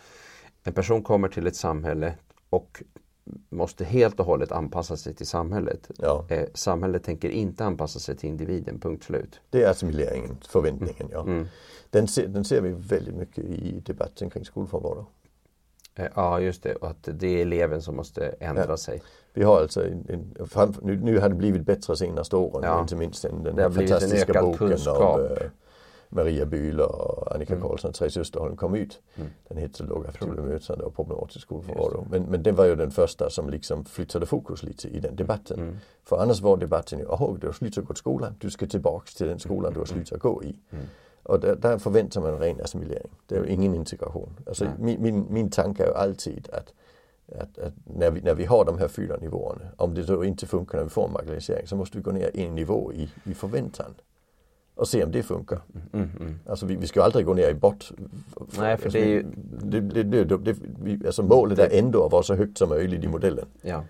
en 0.64 0.74
person 0.74 1.04
kommer 1.04 1.28
till 1.28 1.48
ett 1.48 1.56
samhälle 1.56 2.14
och 2.50 2.84
måste 3.50 3.86
helt 3.86 4.20
och 4.20 4.26
hållet 4.26 4.52
anpassa 4.52 4.98
sig 4.98 5.16
till 5.16 5.28
samhället. 5.28 5.92
Ja. 5.98 6.26
Eh, 6.30 6.46
samhället 6.54 7.04
tänker 7.04 7.30
inte 7.30 7.66
anpassa 7.66 8.00
sig 8.00 8.18
till 8.18 8.30
individen, 8.30 8.80
punkt 8.80 9.04
slut. 9.04 9.40
Det 9.50 9.64
är 9.64 9.70
assimileringen, 9.70 10.38
förväntningen. 10.48 11.06
Mm. 11.06 11.12
Ja. 11.12 11.22
Mm. 11.22 11.48
Den, 11.90 12.08
ser, 12.08 12.28
den 12.28 12.46
ser 12.46 12.62
vi 12.62 12.72
väldigt 12.72 13.16
mycket 13.16 13.44
i 13.44 13.82
debatten 13.86 14.30
kring 14.30 14.46
skolfrånvaro. 14.46 15.06
Eh, 15.96 16.08
ja, 16.16 16.40
just 16.40 16.64
det. 16.64 16.76
Och 16.76 16.88
att 16.88 17.10
det 17.14 17.28
är 17.28 17.42
eleven 17.42 17.82
som 17.82 17.96
måste 17.96 18.36
ändra 18.40 18.66
ja. 18.68 18.78
sig. 18.78 19.02
Vi 19.34 19.44
har 19.44 19.62
alltså 19.62 19.88
en, 19.88 20.34
en 20.40 20.48
fram, 20.48 20.74
nu, 20.82 20.98
nu 20.98 21.20
har 21.20 21.30
det 21.30 21.36
blivit 21.36 21.66
bättre 21.66 21.96
senaste 21.96 22.36
åren, 22.36 22.64
ja. 22.64 22.82
inte 22.82 22.96
minst 22.96 23.22
den, 23.22 23.44
den 23.44 23.74
fantastiska 23.74 24.42
boken 24.42 24.68
kunskap. 24.68 24.98
av, 24.98 25.38
Maria 26.10 26.46
Bühler 26.46 26.92
och 26.92 27.36
Annika 27.36 27.54
mm. 27.54 27.68
Karlsson, 27.68 27.94
Therese 27.94 28.18
Österholm 28.18 28.58
kom 28.58 28.76
ut. 28.76 29.02
Mm. 29.16 29.30
Den 29.48 29.58
hette 29.58 29.84
Låga 29.84 30.10
bemötande 30.20 30.84
och 30.84 30.96
problematisk 30.96 31.42
skolfrånvaro. 31.42 32.08
Men, 32.12 32.24
men 32.24 32.44
den 32.44 32.56
var 32.56 32.66
ju 32.66 32.76
den 32.76 32.92
första 32.92 33.30
som 33.30 33.50
liksom 33.50 33.86
flyttade 33.86 34.26
fokus 34.26 34.64
lite 34.64 34.88
i 34.88 35.00
den 35.00 35.16
debatten. 35.16 35.60
Mm. 35.60 35.78
För 36.04 36.18
annars 36.18 36.42
var 36.42 36.58
debatten 36.58 37.00
ju, 37.00 37.06
åh 37.06 37.38
du 37.42 37.48
har 37.48 37.54
slutat 37.54 37.86
gå 37.86 37.94
till 37.94 38.00
skolan, 38.00 38.36
du 38.40 38.50
ska 38.50 38.68
tillbaks 38.68 39.16
till 39.16 39.28
den 39.28 39.40
skolan 39.40 39.74
du 39.74 39.80
har 39.80 39.86
mm. 39.92 40.06
slutat 40.06 40.20
gå 40.20 40.44
i. 40.44 40.60
Mm. 40.70 40.86
Och 41.24 41.40
där, 41.40 41.56
där, 41.56 41.78
förväntar 41.78 42.22
man 42.22 42.40
ren 42.40 42.62
assimilering. 42.62 43.12
Det 43.28 43.36
är 43.36 43.44
ju 43.44 43.50
ingen 43.50 43.76
integration. 43.76 44.30
Alltså, 44.48 44.68
min, 44.80 45.02
min, 45.02 45.26
min 45.30 45.50
tanke 45.50 45.84
är 45.84 45.88
ju 45.88 45.94
alltid 45.94 46.50
att 46.54 46.74
att, 47.32 47.58
att, 47.58 47.74
när, 47.84 48.12
vi, 48.12 48.22
när 48.22 48.36
vi 48.36 48.46
har 48.46 48.66
de 48.66 48.78
här 48.78 48.88
fyra 48.88 49.18
nivåerna, 49.18 49.66
om 49.78 49.94
det 49.94 50.04
då 50.04 50.26
inte 50.26 50.48
funkar 50.48 50.78
när 50.78 50.84
vi 50.84 50.90
får 50.90 51.06
en 51.06 51.14
marginalisering 51.14 51.68
så 51.68 51.76
måste 51.76 51.98
vi 51.98 52.04
gå 52.04 52.12
ner 52.12 52.38
en 52.38 52.56
nivå 52.56 52.94
i, 52.94 53.10
i 53.24 53.34
förväntan 53.34 53.96
och 54.76 54.88
se 54.88 55.04
om 55.04 55.12
det 55.12 55.24
funkar. 55.24 55.62
Mm, 55.74 55.88
mm. 55.94 56.22
mm. 56.22 56.40
Alltså 56.46 56.66
vi, 56.66 56.76
vi 56.76 56.88
ska 56.88 57.04
aldrig 57.04 57.26
gå 57.26 57.34
ner 57.34 57.50
i 57.50 57.54
bort. 57.54 57.92
Nej, 58.58 58.78
för 58.78 58.86
alltså, 58.86 58.90
det 58.90 59.00
är 59.00 59.08
ju... 59.08 59.26
Det, 59.62 59.82
det, 59.82 60.24
det, 60.24 60.56
vi, 60.84 61.06
alltså 61.06 61.24
målet 61.24 61.60
är 61.60 61.80
ändå 61.80 62.06
att 62.06 62.12
vara 62.12 62.24
så 62.24 62.36
högt 62.36 62.58
som 62.58 62.70
möjligt 62.70 63.04
i 63.04 63.08
modellen. 63.08 63.46
Ja. 63.62 63.84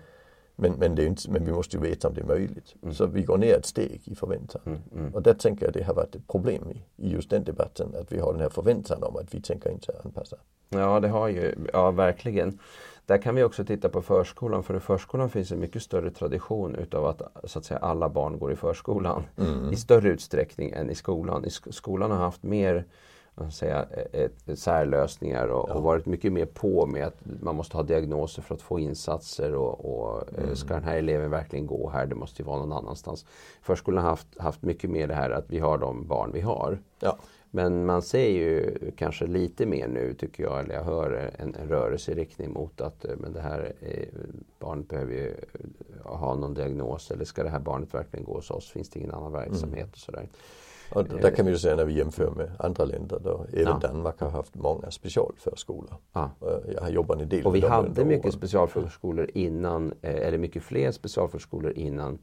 Men, 0.56 0.72
men, 0.72 0.94
det 0.94 1.02
är 1.02 1.06
inte, 1.06 1.30
men 1.30 1.44
vi 1.44 1.52
måste 1.52 1.76
ju 1.76 1.82
veta 1.82 2.08
om 2.08 2.14
det 2.14 2.20
är 2.20 2.26
möjligt. 2.26 2.74
Mm. 2.82 2.94
Så 2.94 3.06
vi 3.06 3.22
går 3.22 3.38
ner 3.38 3.54
ett 3.54 3.66
steg 3.66 4.00
i 4.04 4.14
förväntan. 4.14 4.62
Mm, 4.66 4.78
mm. 4.94 5.14
Och 5.14 5.22
där 5.22 5.34
tänker 5.34 5.64
jag 5.64 5.74
det 5.74 5.82
har 5.82 5.94
varit 5.94 6.14
ett 6.14 6.28
problem 6.28 6.70
i, 6.70 7.06
i 7.06 7.12
just 7.12 7.30
den 7.30 7.44
debatten. 7.44 7.94
Att 8.00 8.12
vi 8.12 8.18
har 8.18 8.32
den 8.32 8.42
här 8.42 8.48
förväntan 8.48 9.02
om 9.02 9.16
att 9.16 9.34
vi 9.34 9.40
tänker 9.40 9.70
inte 9.70 9.92
anpassa. 10.04 10.36
Ja, 10.68 11.00
det 11.00 11.08
har 11.08 11.28
ju, 11.28 11.54
ja 11.72 11.90
verkligen. 11.90 12.58
Där 13.06 13.22
kan 13.22 13.34
vi 13.34 13.42
också 13.42 13.64
titta 13.64 13.88
på 13.88 14.02
förskolan, 14.02 14.62
för 14.62 14.76
i 14.76 14.80
förskolan 14.80 15.30
finns 15.30 15.52
en 15.52 15.60
mycket 15.60 15.82
större 15.82 16.10
tradition 16.10 16.74
utav 16.74 17.06
att, 17.06 17.22
så 17.44 17.58
att 17.58 17.64
säga, 17.64 17.78
alla 17.78 18.08
barn 18.08 18.38
går 18.38 18.52
i 18.52 18.56
förskolan 18.56 19.22
mm. 19.36 19.72
i 19.72 19.76
större 19.76 20.08
utsträckning 20.08 20.70
än 20.70 20.90
i 20.90 20.94
skolan. 20.94 21.44
I 21.44 21.50
skolan 21.50 22.10
har 22.10 22.18
haft 22.18 22.42
mer 22.42 22.84
säga, 23.50 23.82
ett, 24.12 24.48
ett 24.48 24.58
särlösningar 24.58 25.48
och, 25.48 25.70
ja. 25.70 25.74
och, 25.74 25.82
varit 25.82 26.06
mycket 26.06 26.32
mer 26.32 26.46
på 26.46 26.86
med 26.86 27.06
att 27.06 27.20
man 27.40 27.56
måste 27.56 27.76
ha 27.76 27.84
diagnoser 27.84 28.42
för 28.42 28.54
att 28.54 28.62
få 28.62 28.78
insatser 28.78 29.54
och, 29.54 29.84
och 29.84 30.22
eh, 30.38 30.44
mm. 30.44 30.56
ska 30.56 30.74
den 30.74 30.84
här 30.84 30.96
eleven 30.96 31.30
verkligen 31.30 31.66
gå 31.66 31.90
här, 31.90 32.06
det 32.06 32.14
måste 32.14 32.42
ju 32.42 32.46
vara 32.46 32.58
någon 32.58 32.72
annanstans. 32.72 33.26
Förskolan 33.62 34.04
har 34.04 34.10
haft, 34.10 34.38
haft 34.38 34.62
mycket 34.62 34.90
mer 34.90 35.08
det 35.08 35.14
här 35.14 35.30
att 35.30 35.50
vi 35.50 35.58
har 35.58 35.78
de 35.78 36.06
barn 36.06 36.30
vi 36.32 36.40
har. 36.40 36.78
Ja. 37.00 37.18
Men 37.56 37.86
man 37.86 38.02
ser 38.02 38.28
ju 38.28 38.76
kanske 38.96 39.26
lite 39.26 39.66
mer 39.66 39.88
nu 39.88 40.14
tycker 40.14 40.42
jag, 40.42 40.60
eller 40.60 40.74
jag 40.74 40.84
hör 40.84 41.30
en, 41.38 41.54
en 41.54 41.68
rörelse 41.68 42.12
i 42.12 42.14
riktning 42.14 42.52
mot 42.52 42.80
att 42.80 43.04
eh, 43.04 43.10
men 43.16 43.32
det 43.32 43.40
här 43.40 43.72
är, 43.80 44.08
barnet 44.58 44.88
behöver 44.88 45.14
ju 45.14 45.34
ha 46.04 46.34
någon 46.34 46.54
diagnos 46.54 47.10
eller 47.10 47.24
ska 47.24 47.42
det 47.42 47.50
här 47.50 47.60
barnet 47.60 47.94
verkligen 47.94 48.24
gå 48.24 48.34
hos 48.34 48.50
oss? 48.50 48.70
Finns 48.70 48.90
det 48.90 48.98
ingen 48.98 49.10
annan 49.10 49.32
verksamhet 49.32 49.78
mm. 49.78 49.90
och 49.92 49.98
sådär. 49.98 50.28
Och 50.94 51.04
där 51.04 51.30
kan 51.30 51.46
vi 51.46 51.52
ju 51.52 51.58
säga 51.58 51.76
när 51.76 51.84
vi 51.84 51.92
jämför 51.92 52.30
med 52.30 52.50
andra 52.58 52.84
länder 52.84 53.20
då 53.24 53.46
även 53.52 53.64
ja. 53.64 53.78
Danmark 53.82 54.20
har 54.20 54.30
haft 54.30 54.54
många 54.54 54.90
specialförskolor. 54.90 55.94
Ja. 56.12 56.30
Jag 56.74 56.82
har 56.82 56.90
jobbat 56.90 57.20
en 57.20 57.28
del 57.28 57.46
Och 57.46 57.54
vi 57.54 57.60
hade 57.60 58.04
mycket 58.04 58.34
specialförskolor 58.34 59.30
innan, 59.34 59.92
eh, 60.02 60.26
eller 60.26 60.38
mycket 60.38 60.62
fler 60.62 60.92
specialförskolor 60.92 61.72
innan 61.72 62.18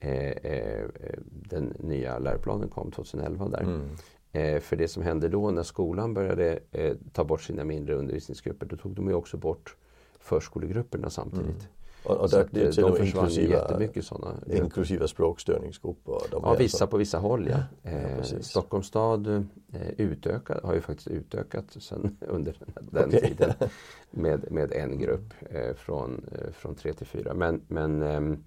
eh, 0.00 0.30
eh, 0.30 0.86
den 1.26 1.74
nya 1.78 2.18
läroplanen 2.18 2.68
kom 2.68 2.90
2011 2.90 3.48
där. 3.48 3.60
Mm. 3.60 3.88
Eh, 4.32 4.60
för 4.60 4.76
det 4.76 4.88
som 4.88 5.02
hände 5.02 5.28
då 5.28 5.50
när 5.50 5.62
skolan 5.62 6.14
började 6.14 6.58
eh, 6.70 6.96
ta 7.12 7.24
bort 7.24 7.42
sina 7.42 7.64
mindre 7.64 7.94
undervisningsgrupper, 7.94 8.66
då 8.66 8.76
tog 8.76 8.94
de 8.94 9.08
ju 9.08 9.14
också 9.14 9.36
bort 9.36 9.76
förskolegrupperna 10.20 11.10
samtidigt. 11.10 11.46
Mm. 11.46 11.66
Och, 12.04 12.16
och 12.16 12.30
där, 12.30 12.48
det 12.50 12.78
är 12.78 12.82
de 12.82 12.96
försvann 12.96 13.30
jättemycket 13.30 14.04
sådana 14.04 14.34
Inklusive 14.46 15.08
språkstörningsgrupper? 15.08 16.12
ja, 16.30 16.56
vissa 16.58 16.86
på 16.86 16.96
vissa 16.96 17.18
håll 17.18 17.48
ja. 17.48 17.58
ja 17.82 17.90
eh, 17.90 18.22
Stockholms 18.40 18.86
stad 18.86 19.26
eh, 19.26 19.90
utökad, 19.96 20.60
har 20.64 20.74
ju 20.74 20.80
faktiskt 20.80 21.08
utökat 21.08 21.64
sen 21.68 22.16
under 22.28 22.56
den 22.80 23.08
okay. 23.08 23.20
tiden 23.20 23.52
med, 24.10 24.52
med 24.52 24.72
en 24.72 24.98
grupp 24.98 25.34
eh, 25.50 25.74
från, 25.74 26.24
eh, 26.32 26.52
från 26.52 26.74
tre 26.74 26.92
till 26.92 27.06
fyra. 27.06 27.34
Men, 27.34 27.60
men 27.68 28.02
ehm, 28.02 28.44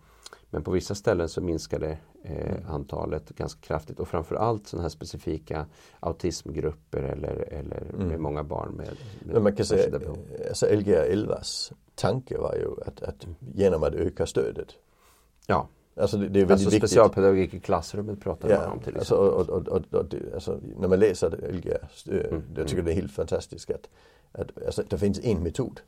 men 0.50 0.64
på 0.64 0.72
vissa 0.72 0.96
ställen 0.96 1.30
så 1.30 1.42
minskade 1.42 1.98
eh, 2.24 2.52
mm. 2.52 2.66
antalet 2.70 3.30
ganska 3.30 3.62
kraftigt 3.62 4.00
och 4.00 4.08
framförallt 4.08 4.68
sådana 4.68 4.82
här 4.82 4.90
specifika 4.90 5.66
autismgrupper 6.00 7.04
eller, 7.04 7.54
eller 7.54 7.84
mm. 7.94 8.08
med 8.08 8.20
många 8.20 8.44
barn 8.44 8.72
med, 8.72 8.88
med 9.20 9.34
Men 9.34 9.44
man 9.44 9.56
kan 9.56 9.66
säga, 9.66 10.00
behov. 10.00 10.18
alltså 10.50 10.66
Lgr 10.66 11.12
11s 11.12 11.74
tanke 11.96 12.38
var 12.38 12.56
ju 12.56 12.88
att, 12.88 13.04
att 13.04 13.24
mm. 13.24 13.36
genom 13.56 13.84
att 13.84 13.94
öka 13.94 14.26
stödet. 14.26 14.76
Ja. 15.48 15.68
Alltså 15.98 16.18
det, 16.18 16.28
det 16.28 16.42
är 16.42 16.52
alltså 16.52 16.72
specialpedagogik 16.72 17.54
i 17.54 17.60
klassrummet 17.60 18.22
pratar 18.22 18.50
ja, 18.50 18.60
man 18.60 18.72
om 18.72 18.80
till 18.80 18.98
alltså, 18.98 19.16
och, 19.16 19.50
och, 19.50 19.68
och, 19.68 19.94
och 19.94 20.16
alltså, 20.34 20.60
när 20.80 20.88
man 20.88 21.00
läser 21.00 21.30
Lgr, 21.30 21.88
mm. 22.08 22.44
jag 22.56 22.68
tycker 22.68 22.82
mm. 22.82 22.86
det 22.86 22.92
är 22.92 22.96
helt 22.96 23.12
fantastiskt 23.12 23.70
att, 23.70 23.90
att 24.32 24.66
alltså, 24.66 24.84
det 24.90 24.98
finns 24.98 25.20
en 25.24 25.44
metod 25.44 25.82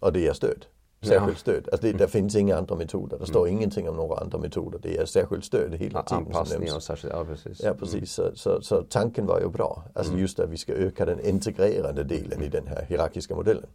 och 0.00 0.12
det 0.12 0.26
är 0.26 0.32
stöd 0.32 0.66
särskilt 1.00 1.38
stöd. 1.38 1.68
Alltså 1.72 1.86
det, 1.86 1.92
det 1.92 2.08
finns 2.08 2.36
inga 2.36 2.56
andra 2.56 2.76
metoder. 2.76 3.18
Det 3.18 3.26
står 3.26 3.46
mm. 3.46 3.56
ingenting 3.56 3.88
om 3.88 3.96
några 3.96 4.16
andra 4.16 4.38
metoder. 4.38 4.78
Det 4.82 4.96
är 4.96 5.04
särskilt 5.04 5.44
stöd 5.44 5.74
hela 5.74 6.02
tiden. 6.02 6.26
Anpassning 6.26 6.72
och 6.72 6.82
särskilt, 6.82 7.14
ja 7.14 7.24
precis. 7.24 7.60
Ja 7.64 7.74
precis. 7.74 8.18
Mm. 8.18 8.30
Så, 8.34 8.36
så, 8.36 8.62
så, 8.62 8.82
tanken 8.82 9.26
var 9.26 9.40
ju 9.40 9.48
bra. 9.48 9.84
Alltså 9.94 10.12
mm. 10.12 10.22
just 10.22 10.40
att 10.40 10.50
vi 10.50 10.56
ska 10.56 10.72
öka 10.72 11.04
den 11.04 11.20
integrerande 11.20 12.04
delen 12.04 12.42
i 12.42 12.48
den 12.48 12.66
här 12.66 12.84
hierarkiska 12.88 13.34
modellen. 13.34 13.66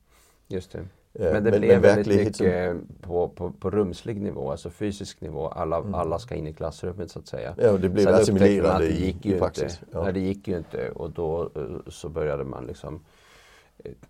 Just 0.48 0.72
det. 0.72 0.80
Men 1.13 1.44
det 1.44 1.51
men, 1.51 1.60
blev 1.60 1.72
men 1.72 1.82
väldigt 1.82 2.39
mycket 2.39 2.75
på, 3.01 3.30
på, 3.30 3.51
på 3.51 3.70
rumslig 3.70 4.22
nivå, 4.22 4.51
alltså 4.51 4.70
fysisk 4.70 5.22
nivå. 5.22 5.48
Alla, 5.48 5.77
mm. 5.77 5.94
alla 5.94 6.20
ska 6.20 6.36
in 6.36 6.48
i 6.48 6.53
klassrummet 6.53 7.12
så 7.12 7.20
att 7.20 7.27
säga. 7.27 7.56
Ja, 7.58 7.77
det 7.77 7.89
blev 7.89 8.08
assimilerande 8.08 8.88
i, 8.88 9.18
i 9.22 9.39
praxis. 9.39 9.63
Inte, 9.63 9.86
ja. 9.92 10.03
Nej, 10.03 10.13
det 10.13 10.20
gick 10.20 10.48
ju 10.48 10.58
inte 10.58 10.89
och 10.89 11.10
då 11.12 11.50
eh, 11.56 11.92
så 11.92 12.10
började 12.10 12.44
man 12.44 12.65
liksom 12.65 13.03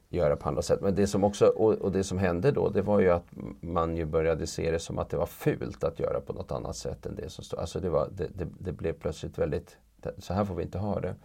göra 0.10 0.36
på 0.36 0.50
andra 0.50 0.62
sätt. 0.62 0.82
Men 0.82 0.96
det 0.96 1.08
som 1.08 1.24
också, 1.24 1.46
och, 1.46 1.92
det 1.92 2.04
som 2.04 2.18
hände 2.18 2.52
då 2.52 2.70
det 2.70 2.82
var 2.82 3.00
ju 3.00 3.10
att 3.10 3.26
man 3.62 3.98
ju 3.98 4.06
började 4.06 4.48
se 4.48 4.72
det 4.72 4.80
som 4.80 5.00
att 5.00 5.10
det 5.10 5.18
var 5.18 5.26
fult 5.26 5.84
att 5.84 6.00
göra 6.00 6.22
på 6.22 6.34
något 6.34 6.52
annat 6.52 6.76
sätt 6.76 7.06
än 7.06 7.16
det 7.16 7.30
som 7.30 7.44
stod. 7.44 7.60
Alltså 7.60 7.80
det, 7.80 7.90
var, 7.90 8.10
det, 8.12 8.28
det, 8.36 8.48
det 8.60 8.72
blev 8.72 8.94
plötsligt 8.94 9.38
väldigt, 9.38 9.78
så 10.18 10.34
här 10.34 10.46
får 10.46 10.56
vi 10.56 10.64
inte 10.64 10.78
ha 10.78 11.00
det. 11.00 11.16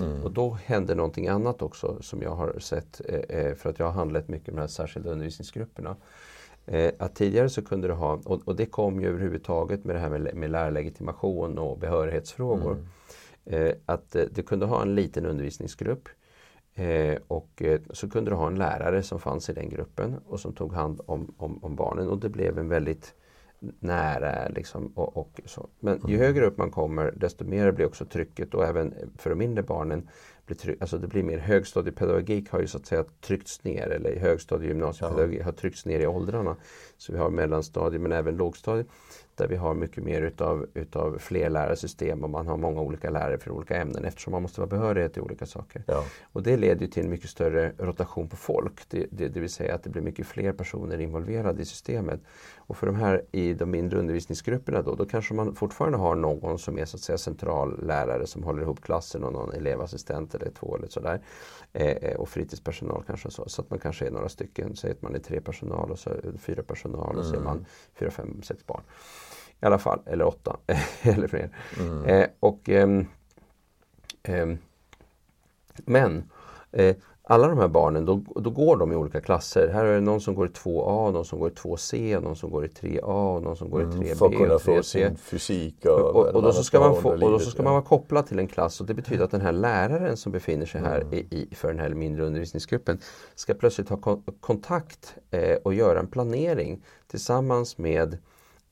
Mm. 0.00 0.22
Och 0.22 0.32
då 0.32 0.58
hände 0.64 0.94
någonting 0.94 1.28
annat 1.28 1.62
också 1.62 2.02
som 2.02 2.22
jag 2.22 2.30
har 2.30 2.58
sett 2.58 3.00
eh, 3.04 3.38
eh, 3.38 3.54
för 3.54 3.70
att 3.70 3.78
jag 3.78 3.86
har 3.86 3.92
handlat 3.92 4.28
mycket 4.28 4.46
med 4.46 4.56
de 4.56 4.60
här 4.60 4.68
särskilda 4.68 5.10
undervisningsgrupperna. 5.10 5.96
Eh, 6.66 6.92
att 6.98 7.14
tidigare 7.14 7.48
så 7.48 7.62
kunde 7.62 7.88
du 7.88 7.94
ha, 7.94 8.20
och, 8.24 8.48
och, 8.48 8.56
det 8.56 8.66
kom 8.66 9.00
ju 9.00 9.08
överhuvudtaget 9.08 9.84
med 9.84 9.96
det 9.96 10.00
här 10.00 10.10
med, 10.10 10.34
med 10.34 10.50
lärarlegitimation 10.50 11.58
och 11.58 11.78
behörighetsfrågor. 11.78 12.72
Mm. 13.48 13.76
att 13.86 14.16
du 14.30 14.42
kunde 14.42 14.66
ha 14.66 14.82
en 14.82 14.94
liten 14.94 15.26
undervisningsgrupp 15.26 16.08
Eh, 16.78 17.18
och 17.28 17.62
eh, 17.62 17.80
så 17.90 18.10
kunde 18.10 18.30
du 18.30 18.34
ha 18.34 18.46
en 18.46 18.58
lärare 18.58 19.02
som 19.02 19.20
fanns 19.20 19.50
i 19.50 19.52
den 19.52 19.68
gruppen 19.68 20.16
och 20.26 20.40
som 20.40 20.52
tog 20.52 20.72
hand 20.72 21.00
om, 21.06 21.34
om, 21.36 21.64
om 21.64 21.76
barnen 21.76 22.08
och 22.08 22.18
det 22.18 22.28
blev 22.28 22.58
en 22.58 22.68
väldigt 22.68 23.14
nära 23.78 24.48
liksom, 24.48 24.86
och, 24.86 25.16
och, 25.16 25.40
så. 25.44 25.68
Men 25.80 26.00
ju 26.06 26.14
mm. 26.14 26.26
högre 26.26 26.46
upp 26.46 26.58
man 26.58 26.70
kommer 26.70 27.12
desto 27.16 27.44
mer 27.44 27.72
blir 27.72 27.86
också 27.86 28.04
trycket 28.04 28.54
och 28.54 28.64
även 28.64 28.94
för 29.18 29.30
de 29.30 29.36
mindre 29.36 29.62
barnen 29.62 30.08
blir 30.46 30.56
tryck, 30.56 30.80
alltså 30.80 30.98
det 30.98 31.06
blir 31.06 31.22
mer 31.22 31.38
högstadiepedagogik 31.38 32.50
har 32.50 32.60
ju 32.60 32.66
så 32.66 32.78
att 32.78 32.86
säga 32.86 33.04
tryckts 33.20 33.64
ner 33.64 33.88
eller 33.88 34.16
högstadie 34.16 34.68
gymnasiepedagogik 34.68 35.42
har 35.42 35.52
tryckts 35.52 35.86
ner 35.86 36.00
i 36.00 36.06
åldrarna. 36.06 36.56
Så 36.96 37.12
vi 37.12 37.18
har 37.18 37.30
mellanstadie 37.30 37.98
men 37.98 38.12
även 38.12 38.36
lågstadie 38.36 38.84
där 39.36 39.48
vi 39.48 39.56
har 39.56 39.74
mycket 39.74 40.04
mer 40.04 40.22
utav, 40.22 40.66
utav 40.74 41.18
flerlärarsystem 41.18 42.24
och 42.24 42.30
man 42.30 42.46
har 42.46 42.56
många 42.56 42.80
olika 42.80 43.10
lärare 43.10 43.38
för 43.38 43.50
olika 43.50 43.76
ämnen 43.76 44.04
eftersom 44.04 44.30
man 44.30 44.42
måste 44.42 44.60
vara 44.60 44.70
behörig 44.70 45.12
till 45.12 45.22
olika 45.22 45.46
saker. 45.46 45.82
Ja. 45.86 46.04
Och 46.32 46.42
det 46.42 46.56
leder 46.56 46.86
till 46.86 47.04
en 47.04 47.10
mycket 47.10 47.30
större 47.30 47.72
rotation 47.78 48.28
på 48.28 48.36
folk. 48.36 48.88
Det, 48.88 49.06
det, 49.10 49.28
det, 49.28 49.40
vill 49.40 49.50
säga 49.50 49.74
att 49.74 49.82
det 49.82 49.90
blir 49.90 50.02
mycket 50.02 50.26
fler 50.26 50.52
personer 50.52 51.00
involverade 51.00 51.62
i 51.62 51.64
systemet. 51.64 52.20
Och 52.56 52.76
för 52.76 52.86
de 52.86 52.96
här 52.96 53.22
i 53.32 53.54
de 53.54 53.70
mindre 53.70 53.98
undervisningsgrupperna 53.98 54.82
då, 54.82 54.94
då 54.94 55.04
kanske 55.06 55.34
man 55.34 55.54
fortfarande 55.54 55.98
har 55.98 56.14
någon 56.14 56.58
som 56.58 56.78
är 56.78 56.84
så 56.84 56.96
att 56.96 57.00
säga 57.00 57.18
central 57.18 57.86
lärare 57.86 58.26
som 58.26 58.42
håller 58.42 58.62
ihop 58.62 58.82
klassen 58.82 59.24
och 59.24 59.32
någon 59.32 59.52
elevassistent 59.52 60.34
eller 60.36 60.50
två 60.50 60.76
eller 60.76 60.88
sådär. 60.88 61.20
Eh, 61.72 62.16
och 62.16 62.28
fritidspersonal 62.28 63.04
kanske 63.06 63.30
så. 63.30 63.48
Så 63.48 63.62
att 63.62 63.70
man 63.70 63.78
kanske 63.78 64.06
är 64.06 64.10
några 64.10 64.28
stycken, 64.28 64.76
säg 64.76 64.90
att 64.90 65.02
man 65.02 65.14
är 65.14 65.18
tre 65.18 65.40
personal 65.40 65.90
och 65.90 65.98
så 65.98 66.10
fyra 66.38 66.62
personal 66.62 67.10
mm. 67.10 67.18
och 67.18 67.26
så 67.26 67.34
är 67.34 67.40
man 67.40 67.66
fyra, 67.94 68.10
fem, 68.10 68.42
sex 68.42 68.66
barn. 68.66 68.82
I 69.60 69.66
alla 69.66 69.78
fall, 69.78 70.00
eller 70.06 70.26
åtta 70.26 70.56
eller 71.02 71.28
fler. 71.28 71.50
Mm. 71.80 72.04
Eh, 72.04 72.28
och, 72.40 72.68
eh, 72.68 73.02
eh, 74.22 74.46
men 75.76 76.30
eh, 76.72 76.96
alla 77.28 77.48
de 77.48 77.58
här 77.58 77.68
barnen, 77.68 78.04
då, 78.04 78.20
då, 78.36 78.50
går 78.50 78.76
de 78.76 78.92
i 78.92 78.96
olika 78.96 79.20
klasser. 79.20 79.68
Här 79.68 79.84
är 79.84 79.94
det 79.94 80.00
någon 80.00 80.20
som 80.20 80.34
går 80.34 80.46
i 80.46 80.50
2A, 80.50 81.12
någon 81.12 81.24
som 81.24 81.38
går 81.38 81.48
i 81.50 81.52
2C, 81.52 82.20
någon 82.20 82.36
som 82.36 82.50
går 82.50 82.64
i 82.64 82.68
3A 82.68 83.36
och 83.36 83.42
någon 83.42 83.56
som 83.56 83.70
går 83.70 83.82
i 83.82 83.84
3B. 83.84 84.04
Mm, 84.04 84.16
för 84.16 84.26
att 84.26 84.36
kunna 84.36 84.58
få 84.58 84.82
sin 84.82 85.16
fysik 85.16 85.84
och, 85.84 85.92
och, 85.92 86.26
och, 86.26 86.42
då 86.42 86.52
så 86.52 86.64
ska, 86.64 86.80
man, 86.80 87.02
få, 87.02 87.10
och 87.10 87.18
då 87.18 87.38
så 87.38 87.50
ska 87.50 87.62
man 87.62 87.72
vara 87.72 87.82
kopplad 87.82 88.26
till 88.26 88.38
en 88.38 88.46
klass 88.46 88.80
och 88.80 88.86
det 88.86 88.94
betyder 88.94 89.24
att 89.24 89.30
den 89.30 89.40
här 89.40 89.52
läraren 89.52 90.16
som 90.16 90.32
befinner 90.32 90.66
sig 90.66 90.80
här 90.80 91.00
mm. 91.00 91.14
i, 91.14 91.16
i, 91.30 91.54
för 91.54 91.68
den 91.68 91.78
här 91.78 91.88
mindre 91.88 92.24
undervisningsgruppen 92.24 92.98
ska 93.34 93.54
plötsligt 93.54 93.88
ha 93.88 94.20
kontakt 94.40 95.14
eh, 95.30 95.56
och 95.64 95.74
göra 95.74 96.00
en 96.00 96.06
planering 96.06 96.82
tillsammans 97.06 97.78
med 97.78 98.18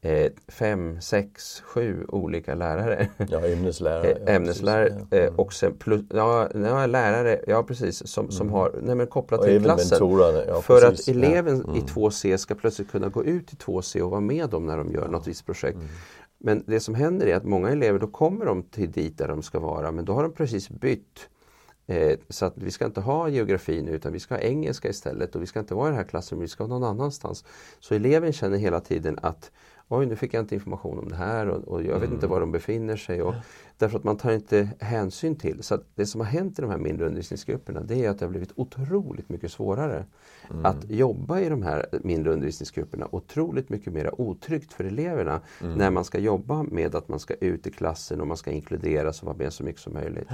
eh, 0.05 0.33
fem, 0.49 1.01
sex, 1.01 1.61
sju 1.61 2.05
olika 2.09 2.55
lärare. 2.55 3.09
Ja, 3.31 3.47
ämneslärare. 3.47 4.19
Ja, 4.27 4.33
ämneslärare 4.33 4.89
precis, 4.89 5.07
ja. 5.11 5.19
Mm. 5.19 5.35
och 5.35 5.53
sen 5.53 5.75
plus, 5.79 6.03
ja, 6.11 6.49
ja, 6.55 6.87
lärare, 6.87 7.41
ja 7.47 7.63
precis, 7.63 8.07
som, 8.09 8.31
som 8.31 8.47
mm. 8.47 8.55
har, 8.55 8.81
nej 8.83 8.95
men 8.95 9.07
kopplat 9.07 9.41
och 9.41 9.47
till 9.47 9.63
klassen. 9.63 9.99
Ja, 10.49 10.61
för 10.63 10.81
precis. 10.81 11.09
att 11.09 11.17
eleven 11.17 11.61
mm. 11.61 11.77
i 11.77 11.81
2C 11.81 12.37
ska 12.37 12.55
plötsligt 12.55 12.91
kunna 12.91 13.09
gå 13.09 13.25
ut 13.25 13.53
i 13.53 13.57
2C 13.57 14.01
och 14.01 14.11
vara 14.11 14.21
med 14.21 14.51
dem 14.51 14.67
när 14.67 14.77
de 14.77 14.93
gör 14.93 15.09
något 15.09 15.27
visst 15.27 15.47
projekt. 15.47 15.77
Mm. 15.77 15.89
Men 16.39 16.65
det 16.67 16.81
som 16.81 16.95
händer 16.95 17.27
är 17.27 17.37
att 17.37 17.45
många 17.45 17.71
elever, 17.71 17.99
då 17.99 18.07
kommer 18.07 18.47
de 18.47 18.63
till 18.63 18.93
dit 18.93 19.19
där 19.19 19.29
de 19.29 19.43
ska 19.43 19.61
vara 19.61 19.93
men 19.93 20.05
då 20.05 20.13
har 20.13 20.23
de 20.23 20.33
precis 20.33 20.71
bytt 20.71 21.29
Eh, 21.87 22.19
så 22.29 22.47
att 22.47 22.53
vi 22.57 22.71
ska 22.71 22.85
inte 22.85 23.01
ha 23.01 23.29
geografi 23.29 23.83
nu 23.83 23.91
utan 23.91 24.13
vi 24.13 24.21
ska 24.21 24.35
ha 24.35 24.41
engelska 24.41 24.89
istället 24.89 25.37
och 25.37 25.43
vi 25.43 25.47
ska 25.47 25.61
inte 25.61 25.75
vara 25.75 25.89
i 25.89 25.91
det 25.91 25.97
här 25.97 26.05
klassrummet, 26.05 26.45
vi 26.45 26.49
ska 26.49 26.67
vara 26.67 26.79
någon 26.79 26.91
annanstans. 26.91 27.45
Så 27.81 27.95
eleven 27.95 28.33
känner 28.33 28.59
hela 28.59 28.81
tiden 28.81 29.19
att 29.23 29.51
oj 29.89 30.07
nu 30.07 30.17
fick 30.17 30.35
jag 30.35 30.43
inte 30.43 30.55
information 30.55 30.99
om 30.99 31.09
det 31.09 31.17
här 31.17 31.49
och, 31.49 31.69
och 31.69 31.83
jag 31.83 31.95
vet 31.95 32.03
mm. 32.03 32.15
inte 32.15 32.27
var 32.27 32.41
de 32.41 32.53
befinner 32.53 32.97
sig. 32.97 33.23
Och, 33.23 33.35
därför 33.79 33.99
att 33.99 34.05
man 34.05 34.17
tar 34.17 34.33
inte 34.33 34.69
hänsyn 34.81 35.37
till. 35.37 35.63
Så 35.63 35.79
det 35.95 36.07
som 36.07 36.21
har 36.21 36.29
hänt 36.29 36.59
i 36.59 36.63
de 36.63 36.71
här 36.71 36.79
mindre 36.79 37.07
undervisningsgrupperna 37.07 37.81
det 37.81 38.05
är 38.05 38.11
att 38.11 38.19
det 38.19 38.25
har 38.25 38.31
blivit 38.31 38.53
otroligt 38.55 39.29
mycket 39.29 39.53
svårare 39.53 40.05
mm. 40.51 40.67
att 40.67 40.91
jobba 40.91 41.41
i 41.41 41.49
de 41.49 41.63
här 41.63 41.87
mindre 42.03 42.33
undervisningsgrupperna. 42.33 43.09
Otroligt 43.11 43.69
mycket 43.69 43.93
mer 43.93 44.21
otryggt 44.21 44.73
för 44.73 44.85
eleverna 44.85 45.41
mm. 45.61 45.79
när 45.79 45.91
man 45.91 46.05
ska 46.05 46.19
jobba 46.19 46.63
med 46.63 46.95
att 46.95 47.09
man 47.09 47.19
ska 47.19 47.35
ut 47.35 47.67
i 47.67 47.71
klassen 47.71 48.21
och 48.21 48.27
man 48.27 48.37
ska 48.37 48.51
inkluderas 48.51 49.21
och 49.21 49.27
vara 49.27 49.37
med 49.37 49.53
så 49.53 49.65
mycket 49.65 49.83
som 49.83 49.93
möjligt. 49.93 50.29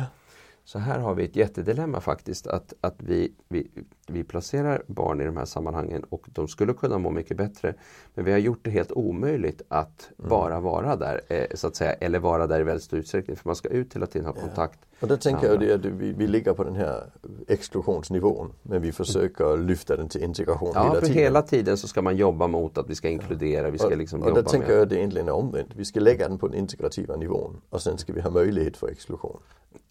Så 0.65 0.79
här 0.79 0.99
har 0.99 1.15
vi 1.15 1.25
ett 1.25 1.37
jättedilemma 1.37 2.01
faktiskt 2.01 2.47
att, 2.47 2.75
att 2.81 3.03
vi, 3.03 3.33
vi, 3.49 3.71
vi 4.07 4.25
placerar 4.25 4.83
barn 4.87 5.21
i 5.21 5.25
de 5.25 5.37
här 5.37 5.45
sammanhangen 5.45 6.05
och 6.05 6.27
de 6.33 6.49
skulle 6.49 6.73
kunna 6.73 6.99
må 6.99 7.11
mycket 7.11 7.37
bättre. 7.37 7.75
Men 8.15 8.25
vi 8.25 8.33
har 8.33 8.39
gjort 8.39 8.61
det 8.63 8.71
helt 8.71 8.93
omöjligt 8.93 9.63
att 9.69 10.11
mm. 10.19 10.29
bara 10.29 10.61
vara 10.61 10.97
där, 10.97 11.21
eh, 11.29 11.47
så 11.55 11.67
att 11.67 11.77
säga, 11.77 11.93
eller 11.93 12.19
vara 12.19 12.47
där 12.47 12.61
i 12.61 12.63
väldigt 12.63 12.85
stor 12.85 12.99
utsträckning. 12.99 13.37
För 13.37 13.49
man 13.49 13.57
ska 13.57 13.69
ut 13.69 13.97
hela 13.97 14.07
tiden 14.07 14.27
ha 14.27 14.33
kontakt. 14.33 14.81
Ja. 15.01 15.05
Och 15.05 15.09
där 15.09 15.17
tänker 15.17 15.47
jag 15.47 15.61
det 15.61 15.73
att 15.73 15.85
vi, 15.85 16.13
vi 16.13 16.27
ligger 16.27 16.53
på 16.53 16.65
den 16.65 16.77
här 16.77 17.05
exklusionsnivån 17.49 18.53
men 18.63 18.83
vi 18.83 18.93
försöker 18.93 19.57
lyfta 19.57 19.97
den 19.97 20.09
till 20.09 20.23
integration 20.23 20.73
ja, 20.75 20.83
hela 20.83 20.95
för 20.95 21.01
tiden. 21.01 21.23
hela 21.23 21.43
tiden 21.43 21.77
så 21.77 21.89
ska 21.89 22.03
man 22.03 22.17
jobba 22.17 22.47
mot 22.47 22.79
att 22.79 22.91
vi 22.91 22.95
ska 22.95 23.09
inkludera, 23.09 23.71
vi 23.71 23.79
ska 23.79 23.89
liksom 23.89 24.23
och, 24.23 24.29
jobba 24.29 24.39
Och 24.39 24.45
där 24.45 24.51
tänker 24.51 24.73
jag 24.73 24.83
att 24.83 24.89
det 24.89 24.97
egentligen 24.97 25.29
är 25.29 25.33
omvänt. 25.33 25.69
Vi 25.77 25.85
ska 25.85 26.01
lägga 26.01 26.29
den 26.29 26.39
på 26.39 26.49
den 26.49 26.57
integrativa 26.57 27.17
nivån 27.17 27.61
och 27.71 27.83
sen 27.83 27.99
ska 27.99 28.13
vi 28.13 28.21
ha 28.21 28.31
möjlighet 28.31 28.77
för 28.77 28.89
exklusion. 28.89 29.41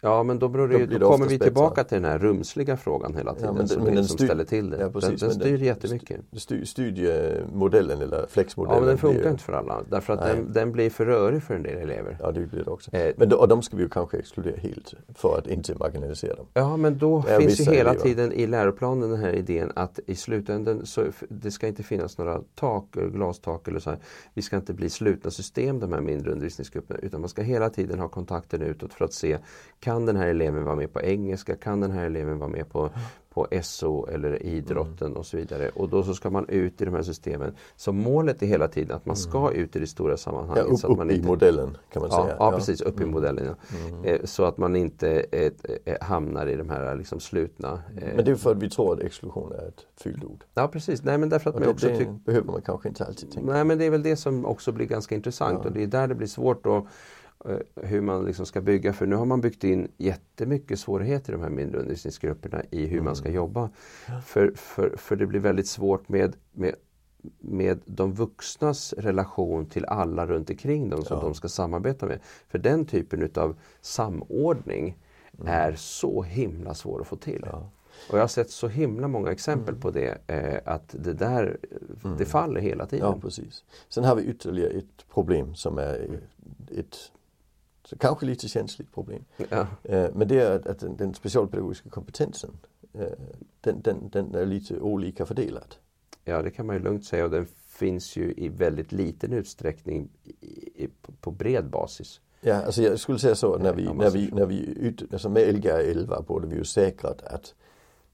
Ja 0.00 0.22
men 0.22 0.38
då, 0.38 0.48
beror 0.48 0.68
det, 0.68 0.86
då, 0.86 0.98
då 0.98 1.10
kommer 1.10 1.26
vi 1.26 1.38
tillbaka 1.38 1.84
till 1.84 2.02
den 2.02 2.10
här 2.10 2.18
rumsliga 2.18 2.76
frågan 2.76 3.14
hela 3.14 3.34
tiden 3.34 3.48
ja, 3.48 3.52
men, 3.52 3.68
som, 3.68 3.82
men 3.82 3.94
den, 3.94 4.04
som 4.04 4.18
ställer 4.18 4.44
till 4.44 4.70
det. 4.70 4.80
Ja, 4.80 4.90
precis, 4.90 5.20
den, 5.20 5.28
den 5.28 5.40
styr 5.40 5.58
den, 5.58 5.66
jättemycket. 5.66 6.20
Styr, 6.32 6.64
studiemodellen 6.64 8.02
eller 8.02 8.26
flexmodellen. 8.28 8.76
Ja 8.76 8.80
men 8.80 8.88
den 8.88 8.98
funkar 8.98 9.20
blir, 9.20 9.30
inte 9.30 9.42
för 9.42 9.52
alla 9.52 9.82
därför 9.90 10.12
att 10.12 10.22
den, 10.22 10.52
den, 10.52 10.72
blir 10.72 10.90
för 10.90 11.06
rörig 11.06 11.42
för 11.42 11.54
en 11.54 11.62
del 11.62 11.78
elever. 11.78 12.18
Ja 12.20 12.32
det 12.32 12.40
blir 12.40 12.64
det 12.64 12.70
också. 12.70 12.96
Eh, 12.96 13.14
men 13.16 13.28
då, 13.28 13.36
och 13.36 13.48
de 13.48 13.62
ska 13.62 13.76
vi 13.76 13.82
ju 13.82 13.88
kanske 13.88 14.18
exkludera 14.18 14.56
helt 14.56 14.94
för 15.14 15.38
att 15.38 15.46
inte 15.46 15.74
marginalisera 15.74 16.34
dem. 16.34 16.46
Ja 16.54 16.76
men 16.76 16.98
då 16.98 17.24
ja, 17.28 17.38
finns 17.38 17.60
ju 17.60 17.64
hela 17.64 17.94
tiden 17.94 18.32
i 18.32 18.46
läroplanen 18.46 19.10
den 19.10 19.20
här 19.20 19.32
idén 19.32 19.72
att 19.76 20.00
i 20.06 20.14
slutändan 20.14 20.86
så 20.86 21.04
det 21.28 21.50
ska 21.50 21.66
inte 21.66 21.82
finnas 21.82 22.18
några 22.18 22.40
tak, 22.54 22.90
glastak 22.92 23.68
eller 23.68 23.80
så 23.80 23.90
här. 23.90 23.98
Vi 24.34 24.42
ska 24.42 24.56
inte 24.56 24.74
bli 24.74 24.90
slutna 24.90 25.30
system 25.30 25.80
de 25.80 25.92
här 25.92 26.00
mindre 26.00 26.30
undervisningsgrupperna 26.32 27.00
utan 27.00 27.20
man 27.20 27.28
ska 27.28 27.42
hela 27.42 27.70
tiden 27.70 27.98
ha 27.98 28.08
kontakten 28.08 28.62
utåt 28.62 28.92
för 28.92 29.04
att 29.04 29.12
se 29.12 29.38
kan 29.80 30.06
den 30.06 30.16
här 30.16 30.26
eleven 30.26 30.64
vara 30.64 30.76
med 30.76 30.92
på 30.92 31.00
engelska? 31.00 31.56
Kan 31.56 31.80
den 31.80 31.90
här 31.90 32.06
eleven 32.06 32.38
vara 32.38 32.50
med 32.50 32.68
på, 32.68 32.90
på 33.34 33.46
SO 33.62 34.06
eller 34.06 34.42
idrotten 34.42 35.06
mm. 35.06 35.18
och 35.18 35.26
så 35.26 35.36
vidare. 35.36 35.68
Och 35.68 35.88
då 35.88 36.02
så 36.02 36.14
ska 36.14 36.30
man 36.30 36.48
ut 36.48 36.82
i 36.82 36.84
de 36.84 36.94
här 36.94 37.02
systemen. 37.02 37.54
Så 37.76 37.92
målet 37.92 38.42
är 38.42 38.46
hela 38.46 38.68
tiden 38.68 38.96
att 38.96 39.06
man 39.06 39.16
ska 39.16 39.38
mm. 39.38 39.52
ut 39.60 39.76
i 39.76 39.78
det 39.78 39.86
stora 39.86 40.16
sammanhanget. 40.16 40.64
Ja, 40.66 40.72
upp, 40.72 40.78
så 40.78 40.92
att 40.92 40.98
man 40.98 41.10
inte... 41.10 41.22
i 41.22 41.26
modellen 41.26 41.76
kan 41.92 42.02
man 42.02 42.10
ja, 42.10 42.24
säga. 42.24 42.36
Ja, 42.38 42.52
precis, 42.52 42.80
upp 42.80 43.00
i 43.00 43.02
mm. 43.02 43.14
modellen. 43.14 43.46
Ja. 43.46 43.78
Mm. 43.88 44.04
Eh, 44.04 44.20
så 44.24 44.44
att 44.44 44.58
man 44.58 44.76
inte 44.76 45.24
eh, 45.32 45.52
eh, 45.84 45.96
hamnar 46.00 46.46
i 46.46 46.56
de 46.56 46.70
här 46.70 46.96
liksom, 46.96 47.20
slutna... 47.20 47.82
Men 48.16 48.24
det 48.24 48.30
är 48.30 48.34
för 48.34 48.50
att 48.50 48.62
vi 48.62 48.70
tror 48.70 48.92
att 48.92 49.00
exklusion 49.00 49.52
är 49.52 49.68
ett 49.68 49.86
fyllt 49.96 50.24
ord. 50.24 50.44
Ja 50.54 50.68
precis, 50.68 51.04
nej 51.04 51.18
men 51.18 51.28
därför 51.28 51.50
att 51.50 51.56
man 51.56 51.62
det, 51.62 51.70
också 51.70 51.86
det 51.86 52.24
behöver 52.24 52.46
man 52.46 52.62
kanske 52.62 52.88
inte 52.88 53.04
alltid 53.04 53.32
tänka 53.32 53.52
Nej 53.52 53.64
men 53.64 53.78
det 53.78 53.84
är 53.84 53.90
väl 53.90 54.02
det 54.02 54.16
som 54.16 54.46
också 54.46 54.72
blir 54.72 54.86
ganska 54.86 55.14
intressant 55.14 55.58
ja. 55.62 55.68
och 55.68 55.74
det 55.74 55.82
är 55.82 55.86
där 55.86 56.08
det 56.08 56.14
blir 56.14 56.28
svårt 56.28 56.66
att 56.66 56.72
Eh, 56.72 57.19
hur 57.74 58.00
man 58.00 58.24
liksom 58.24 58.46
ska 58.46 58.60
bygga. 58.60 58.92
För 58.92 59.06
nu 59.06 59.16
har 59.16 59.24
man 59.24 59.40
byggt 59.40 59.64
in 59.64 59.88
jättemycket 59.98 60.78
svårigheter 60.78 61.32
i 61.32 61.36
de 61.36 61.42
här 61.42 61.50
mindre 61.50 61.78
undervisningsgrupperna 61.78 62.62
i 62.70 62.86
hur 62.86 62.92
mm. 62.92 63.04
man 63.04 63.16
ska 63.16 63.28
mm. 63.28 63.36
jobba. 63.36 63.70
För, 64.24 64.52
för, 64.56 64.96
för 64.96 65.16
det 65.16 65.26
blir 65.26 65.40
väldigt 65.40 65.68
svårt 65.68 66.08
med, 66.08 66.36
med, 66.52 66.74
med 67.38 67.80
de 67.84 68.12
vuxnas 68.12 68.92
relation 68.92 69.66
till 69.66 69.84
alla 69.84 70.26
runt 70.26 70.50
omkring 70.50 70.90
dem 70.90 71.02
som 71.02 71.16
ja. 71.18 71.24
de 71.24 71.34
ska 71.34 71.48
samarbeta 71.48 72.06
med. 72.06 72.20
För 72.48 72.58
den 72.58 72.86
typen 72.86 73.22
utav 73.22 73.56
samordning 73.80 74.98
mm. 75.38 75.46
är 75.46 75.74
så 75.74 76.22
himla 76.22 76.74
svår 76.74 77.00
att 77.00 77.06
få 77.06 77.16
till. 77.16 77.42
Ja. 77.46 77.70
Och 78.10 78.18
jag 78.18 78.22
har 78.22 78.28
sett 78.28 78.50
så 78.50 78.68
himla 78.68 79.08
många 79.08 79.30
exempel 79.30 79.74
mm. 79.74 79.80
på 79.80 79.90
det, 79.90 80.18
eh, 80.26 80.72
att 80.74 80.94
det 80.98 81.12
där 81.12 81.58
mm. 82.04 82.16
det 82.18 82.24
faller 82.24 82.60
hela 82.60 82.86
tiden. 82.86 83.06
Ja, 83.06 83.20
precis. 83.20 83.64
Sen 83.88 84.04
har 84.04 84.16
vi 84.16 84.22
ytterligare 84.22 84.70
ett 84.70 85.08
problem 85.12 85.54
som 85.54 85.78
är 85.78 86.20
ett 86.70 86.96
så 87.90 87.98
kanske 87.98 88.26
lite 88.26 88.48
känsligt 88.48 88.92
problem. 88.92 89.24
Ja. 89.48 89.66
Eh, 89.82 90.10
men 90.14 90.28
det 90.28 90.40
är 90.40 90.68
att, 90.68 90.98
den, 90.98 91.14
specialpedagogiska 91.14 91.90
kompetensen 91.90 92.50
eh, 92.92 93.06
den, 93.60 93.80
den, 93.80 94.08
den, 94.12 94.34
är 94.34 94.46
lite 94.46 94.80
olika 94.80 95.26
fördelad. 95.26 95.74
Ja 96.24 96.42
det 96.42 96.50
kan 96.50 96.66
man 96.66 96.76
ju 96.76 96.82
lugnt 96.82 97.04
säga 97.04 97.24
och 97.24 97.30
den 97.30 97.46
finns 97.66 98.16
ju 98.16 98.34
i 98.36 98.48
väldigt 98.48 98.92
liten 98.92 99.32
utsträckning 99.32 100.08
i, 100.24 100.30
i, 100.84 100.88
på 101.20 101.30
bred 101.30 101.70
basis. 101.70 102.20
Ja, 102.40 102.54
alltså 102.54 102.82
jag 102.82 103.00
skulle 103.00 103.18
säga 103.18 103.34
så 103.34 103.58
när 103.58 103.72
vi, 103.72 103.92
när 103.92 104.10
vi, 104.10 104.30
när 104.32 104.46
vi 104.46 104.74
ut, 104.76 105.12
alltså 105.12 105.28
med 105.28 105.54
Lgr 105.54 105.68
11 105.68 106.22
borde 106.22 106.46
vi 106.46 106.56
ju 106.56 106.64
säkrat 106.64 107.22
att 107.22 107.54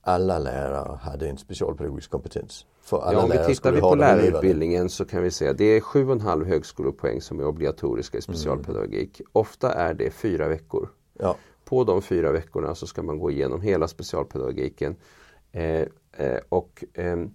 alla 0.07 0.39
lärare 0.39 0.97
hade 1.01 1.29
en 1.29 1.37
specialpedagogisk 1.37 2.11
kompetens. 2.11 2.65
För 2.81 3.01
alla 3.01 3.19
ja, 3.19 3.23
om 3.23 3.29
vi 3.29 3.55
tittar 3.55 3.71
vi 3.71 3.81
på 3.81 3.95
lärarutbildningen 3.95 4.89
så 4.89 5.05
kan 5.05 5.23
vi 5.23 5.31
säga 5.31 5.51
att 5.51 5.57
det 5.57 5.65
är 5.65 5.79
7,5 5.79 6.45
högskolepoäng 6.45 7.21
som 7.21 7.39
är 7.39 7.45
obligatoriska 7.45 8.17
i 8.17 8.21
specialpedagogik. 8.21 9.19
Mm. 9.19 9.29
Ofta 9.31 9.73
är 9.73 9.93
det 9.93 10.11
fyra 10.11 10.47
veckor. 10.47 10.89
Ja. 11.19 11.35
På 11.65 11.83
de 11.83 12.01
fyra 12.01 12.31
veckorna 12.31 12.75
så 12.75 12.87
ska 12.87 13.03
man 13.03 13.19
gå 13.19 13.31
igenom 13.31 13.61
hela 13.61 13.87
specialpedagogiken. 13.87 14.95
Eh, 15.51 15.81
eh, 16.17 16.39
och 16.49 16.83
eh, 16.93 17.15
Eh, 17.15 17.25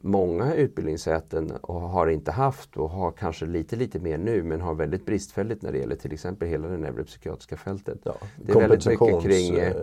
många 0.00 0.54
utbildningssäten 0.54 1.52
har 1.62 2.06
inte 2.06 2.32
haft 2.32 2.76
och 2.76 2.90
har 2.90 3.10
kanske 3.10 3.46
lite 3.46 3.76
lite 3.76 3.98
mer 3.98 4.18
nu 4.18 4.42
men 4.42 4.60
har 4.60 4.74
väldigt 4.74 5.06
bristfälligt 5.06 5.62
när 5.62 5.72
det 5.72 5.78
gäller 5.78 5.96
till 5.96 6.12
exempel 6.12 6.48
hela 6.48 6.68
det 6.68 6.76
neuropsykiatriska 6.76 7.56
fältet. 7.56 7.98
Ja, 8.02 8.14
det 8.36 8.52
är 8.52 8.68
väldigt 8.68 8.86
mycket 8.86 9.22
kring 9.22 9.56
eh, 9.58 9.74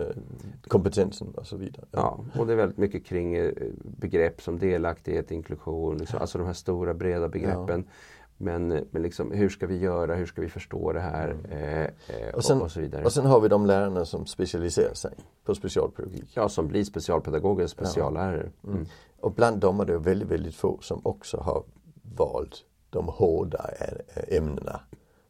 kompetensen 0.68 1.34
och 1.34 1.46
så 1.46 1.56
vidare. 1.56 1.86
Ja. 1.90 2.24
ja. 2.34 2.40
och 2.40 2.46
det 2.46 2.52
är 2.52 2.56
väldigt 2.56 2.78
mycket 2.78 3.06
kring 3.06 3.34
eh, 3.34 3.52
begrepp 3.82 4.42
som 4.42 4.58
delaktighet, 4.58 5.30
inklusion, 5.30 5.98
liksom, 5.98 6.18
alltså 6.20 6.38
de 6.38 6.46
här 6.46 6.54
stora 6.54 6.94
breda 6.94 7.28
begreppen. 7.28 7.84
Ja. 7.86 7.92
Men, 8.40 8.68
men 8.90 9.02
liksom, 9.02 9.32
hur 9.32 9.48
ska 9.48 9.66
vi 9.66 9.78
göra, 9.78 10.14
hur 10.14 10.26
ska 10.26 10.42
vi 10.42 10.48
förstå 10.48 10.92
det 10.92 11.00
här 11.00 11.28
mm. 11.28 11.86
eh, 12.08 12.34
och, 12.34 12.44
sen, 12.44 12.62
och, 12.62 12.70
så 12.70 12.80
vidare. 12.80 13.04
Och 13.04 13.12
sen 13.12 13.26
har 13.26 13.40
vi 13.40 13.48
de 13.48 13.66
lärarna 13.66 14.04
som 14.04 14.26
specialiserar 14.26 14.94
sig 14.94 15.14
på 15.44 15.54
specialpedagogik. 15.54 16.30
Ja, 16.34 16.48
som 16.48 16.68
blir 16.68 16.84
specialpedagoger, 16.84 17.66
speciallärare. 17.66 18.50
Mm. 18.64 18.76
Mm. 18.76 18.86
Och 19.20 19.32
bland 19.32 19.60
dem 19.60 19.80
är 19.80 19.84
det 19.84 19.98
väldigt, 19.98 20.28
väldigt 20.28 20.54
få 20.54 20.78
som 20.80 21.00
också 21.04 21.36
har 21.36 21.64
valt 22.16 22.64
de 22.90 23.08
hårda 23.08 23.70
ämnena. 24.28 24.80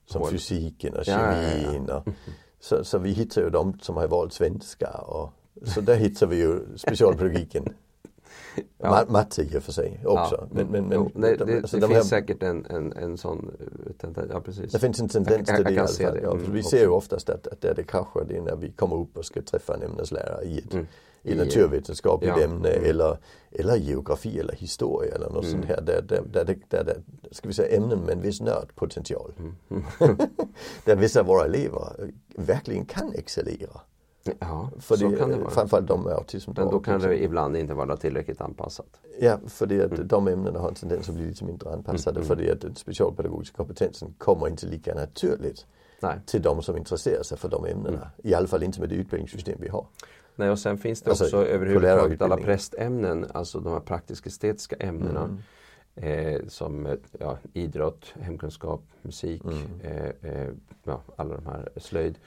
Som 0.06 0.22
Hård. 0.22 0.30
fysiken 0.30 0.96
och 0.96 1.04
kemin. 1.04 1.84
Ja, 1.88 2.02
ja, 2.04 2.04
ja. 2.06 2.12
så, 2.60 2.84
så 2.84 2.98
vi 2.98 3.10
hittar 3.10 3.42
ju 3.42 3.50
de 3.50 3.78
som 3.80 3.96
har 3.96 4.08
valt 4.08 4.32
svenska 4.32 4.90
och 4.90 5.32
så 5.64 5.80
där 5.80 5.96
hittar 5.96 6.26
vi 6.26 6.36
ju 6.36 6.60
specialpedagogiken. 6.76 7.64
Ja. 8.78 9.04
Matte 9.08 9.42
i 9.42 9.58
och 9.58 9.62
för 9.62 9.72
sig 9.72 10.00
också. 10.04 10.48
Men, 10.50 10.66
men, 10.66 10.84
men, 10.84 11.10
Nej, 11.14 11.36
det, 11.36 11.44
de, 11.44 11.56
alltså 11.56 11.76
det 11.76 11.80
de 11.80 11.86
finns 11.86 12.10
här, 12.10 12.20
säkert 12.20 12.42
en, 12.42 12.66
en, 12.66 12.92
en 12.92 13.18
sån 13.18 13.50
tendens. 13.98 14.30
Ja, 14.32 14.40
precis. 14.40 14.72
Det 14.72 14.78
finns 14.78 15.00
en 15.00 15.08
tendens 15.08 15.48
till 15.48 15.64
det 15.64 15.72
i 15.72 15.78
alla 15.78 15.88
fall. 15.88 16.14
Det. 16.14 16.20
Ja, 16.22 16.32
mm, 16.32 16.52
vi 16.52 16.62
ser 16.62 16.80
ju 16.80 16.88
oftast 16.88 17.30
att, 17.30 17.46
att 17.46 17.60
där 17.60 17.74
det 17.74 17.82
kraschar 17.82 18.24
det 18.28 18.36
är 18.36 18.40
när 18.40 18.56
vi 18.56 18.70
kommer 18.70 18.96
upp 18.96 19.16
och 19.16 19.24
ska 19.24 19.42
träffa 19.42 19.74
en 19.74 19.82
ämneslärare 19.82 20.44
i 20.44 20.58
ett 20.58 20.74
mm 20.74 20.86
i 21.22 21.34
naturvetenskapligt 21.34 22.34
ja. 22.36 22.44
ämne 22.44 22.68
mm. 22.68 22.90
eller, 22.90 23.18
eller 23.50 23.76
geografi 23.76 24.38
eller 24.38 24.54
historia 24.54 25.14
eller 25.14 25.30
något 25.30 25.44
mm. 25.44 25.52
sånt 25.52 25.64
här. 25.64 25.80
Där, 25.80 26.02
där, 26.02 26.22
där, 26.32 26.44
där, 26.44 26.84
där, 26.84 27.02
ska 27.30 27.48
vi 27.48 27.54
säga 27.54 27.76
ämnen 27.76 28.00
med 28.00 28.10
en 28.10 28.20
viss 28.20 28.40
nördpotential. 28.40 29.32
Mm. 29.38 29.84
där 30.84 30.96
vissa 30.96 31.20
av 31.20 31.26
våra 31.26 31.44
elever 31.44 32.10
verkligen 32.36 32.84
kan 32.84 33.14
excellera. 33.14 33.80
Ja, 34.38 34.70
för 34.78 34.96
så 34.96 35.08
det, 35.08 35.16
kan 35.16 35.30
det 35.30 35.36
vara. 35.36 35.50
Framförallt 35.50 35.88
de 35.88 36.06
autism. 36.06 36.50
Men 36.56 36.70
då 36.70 36.80
kan 36.80 37.00
det 37.00 37.24
ibland 37.24 37.56
inte 37.56 37.74
vara 37.74 37.96
tillräckligt 37.96 38.40
anpassat. 38.40 39.00
Ja, 39.20 39.38
för 39.46 39.66
det 39.66 39.80
att 39.80 39.92
mm. 39.92 40.08
de 40.08 40.28
ämnena 40.28 40.58
har 40.58 40.68
en 40.68 40.74
tendens 40.74 41.08
att 41.08 41.14
bli 41.14 41.26
lite 41.26 41.44
mindre 41.44 41.72
anpassade. 41.72 42.16
Mm. 42.16 42.28
För 42.28 42.36
det 42.36 42.50
att 42.50 42.60
den 42.60 42.74
specialpedagogiska 42.74 43.56
kompetensen 43.56 44.14
kommer 44.18 44.48
inte 44.48 44.66
lika 44.66 44.94
naturligt 44.94 45.66
Nej. 46.00 46.20
till 46.26 46.42
de 46.42 46.62
som 46.62 46.76
intresserar 46.76 47.22
sig 47.22 47.38
för 47.38 47.48
de 47.48 47.66
ämnena. 47.66 47.88
Mm. 47.88 48.08
I 48.22 48.34
alla 48.34 48.46
fall 48.46 48.62
inte 48.62 48.80
med 48.80 48.88
det 48.88 48.94
utbildningssystem 48.94 49.58
vi 49.60 49.68
har. 49.68 49.86
Nej, 50.36 50.50
och 50.50 50.58
sen 50.58 50.78
finns 50.78 51.02
det 51.02 51.10
alltså, 51.10 51.24
också 51.24 51.46
överhuvudtaget 51.46 52.22
alla 52.22 52.36
prästämnen, 52.36 53.26
alltså 53.34 53.60
de 53.60 53.72
här 53.72 53.80
praktisk-estetiska 53.80 54.76
ämnena. 54.76 55.24
Mm. 55.24 55.38
eh, 55.94 56.40
som 56.48 56.96
ja, 57.18 57.38
idrott, 57.52 58.14
hemkunskap, 58.20 58.82
musik, 59.02 59.42
mm. 59.44 59.80
eh, 59.82 60.32
eh, 60.32 60.48
ja, 60.84 61.02
alla 61.16 61.36
de 61.36 61.46
här 61.46 61.68
slöjd. 61.76 62.18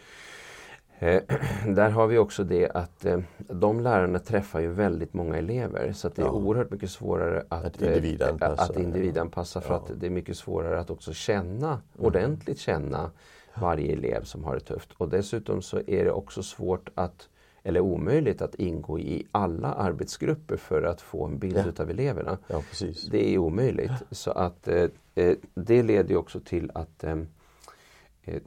Eh, 1.01 1.21
där 1.67 1.89
har 1.89 2.07
vi 2.07 2.17
också 2.17 2.43
det 2.43 2.69
att 2.69 3.05
eh, 3.05 3.19
de 3.37 3.79
lärarna 3.79 4.19
träffar 4.19 4.59
ju 4.59 4.71
väldigt 4.71 5.13
många 5.13 5.37
elever 5.37 5.93
så 5.93 6.09
det 6.09 6.21
är 6.21 6.25
ja. 6.25 6.31
oerhört 6.31 6.71
mycket 6.71 6.91
svårare 6.91 7.43
att, 7.49 7.65
att 7.65 7.81
individanpassa. 7.81 8.63
Att 8.63 8.79
individanpassa 8.79 9.61
för 9.61 9.73
ja. 9.73 9.77
att 9.77 9.99
det 9.99 10.05
är 10.05 10.09
mycket 10.09 10.37
svårare 10.37 10.79
att 10.79 10.89
också 10.89 11.13
känna, 11.13 11.67
mm. 11.67 11.81
ordentligt 11.97 12.59
känna 12.59 13.11
varje 13.53 13.93
elev 13.93 14.23
som 14.23 14.43
har 14.43 14.53
det 14.53 14.61
tufft. 14.61 14.89
Och 14.97 15.09
dessutom 15.09 15.61
så 15.61 15.81
är 15.87 16.05
det 16.05 16.11
också 16.11 16.43
svårt 16.43 16.89
att 16.95 17.29
eller 17.63 17.79
omöjligt 17.79 18.41
att 18.41 18.55
ingå 18.55 18.99
i 18.99 19.27
alla 19.31 19.73
arbetsgrupper 19.73 20.57
för 20.57 20.83
att 20.83 21.01
få 21.01 21.25
en 21.25 21.39
bild 21.39 21.57
ja. 21.57 21.65
utav 21.65 21.89
eleverna. 21.89 22.37
Ja, 22.47 22.63
det 23.11 23.33
är 23.33 23.37
omöjligt. 23.37 23.91
Så 24.11 24.31
att 24.31 24.67
eh, 24.67 24.85
eh, 25.15 25.35
det 25.53 25.83
leder 25.83 26.15
också 26.15 26.39
till 26.39 26.71
att 26.73 27.03
eh, 27.03 27.11
eh, 27.11 27.17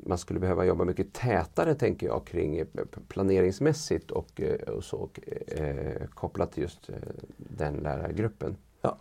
man 0.07 0.19
skulle 0.19 0.41
behöva 0.41 0.65
jobba 0.65 0.85
mycket 0.85 1.13
tätare 1.13 1.75
tänker 1.75 2.07
jag 2.07 2.27
kring 2.27 2.59
eh, 2.59 2.67
planeringsmässigt 3.09 4.11
och, 4.11 4.41
eh, 4.41 4.69
och 4.69 4.85
så 4.85 4.97
och, 4.97 5.21
kopplat 6.15 6.53
till 6.53 6.63
just 6.63 6.91
den 7.37 7.75
lärargruppen. 7.75 8.57
Ja. 8.83 8.99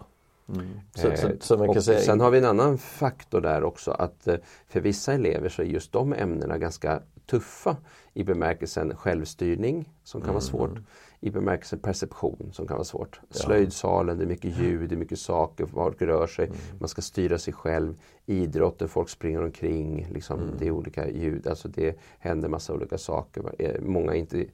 Mm. 0.49 0.67
Så, 0.95 1.17
så, 1.17 1.29
så 1.39 1.57
man 1.57 1.73
kan 1.73 1.81
säga... 1.81 1.99
Sen 1.99 2.19
har 2.19 2.31
vi 2.31 2.37
en 2.37 2.45
annan 2.45 2.77
faktor 2.77 3.41
där 3.41 3.63
också 3.63 3.91
att 3.91 4.27
för 4.67 4.81
vissa 4.81 5.13
elever 5.13 5.49
så 5.49 5.61
är 5.61 5.65
just 5.65 5.91
de 5.91 6.13
ämnena 6.13 6.57
ganska 6.57 7.01
tuffa 7.25 7.77
i 8.13 8.23
bemärkelsen 8.23 8.95
självstyrning 8.95 9.89
som 10.03 10.21
kan 10.21 10.29
mm. 10.29 10.33
vara 10.33 10.41
svårt. 10.41 10.77
I 11.23 11.31
bemärkelsen 11.31 11.79
perception 11.79 12.49
som 12.53 12.67
kan 12.67 12.77
vara 12.77 12.85
svårt. 12.85 13.21
Slöjdsalen, 13.29 14.17
det 14.17 14.23
är 14.23 14.27
mycket 14.27 14.57
ljud, 14.57 14.89
det 14.89 14.95
är 14.95 14.97
mycket 14.97 15.19
saker, 15.19 15.65
folk 15.65 16.01
rör 16.01 16.27
sig, 16.27 16.45
mm. 16.45 16.57
man 16.79 16.89
ska 16.89 17.01
styra 17.01 17.37
sig 17.37 17.53
själv. 17.53 17.95
Idrotten, 18.25 18.87
folk 18.87 19.09
springer 19.09 19.43
omkring, 19.43 20.07
liksom, 20.11 20.39
mm. 20.39 20.55
det 20.59 20.67
är 20.67 20.71
olika 20.71 21.09
ljud, 21.09 21.47
alltså 21.47 21.67
det 21.67 21.99
händer 22.19 22.49
massa 22.49 22.73
olika 22.73 22.97
saker. 22.97 23.43
Eh, 23.59 23.81
många 23.81 24.15
inte 24.15 24.45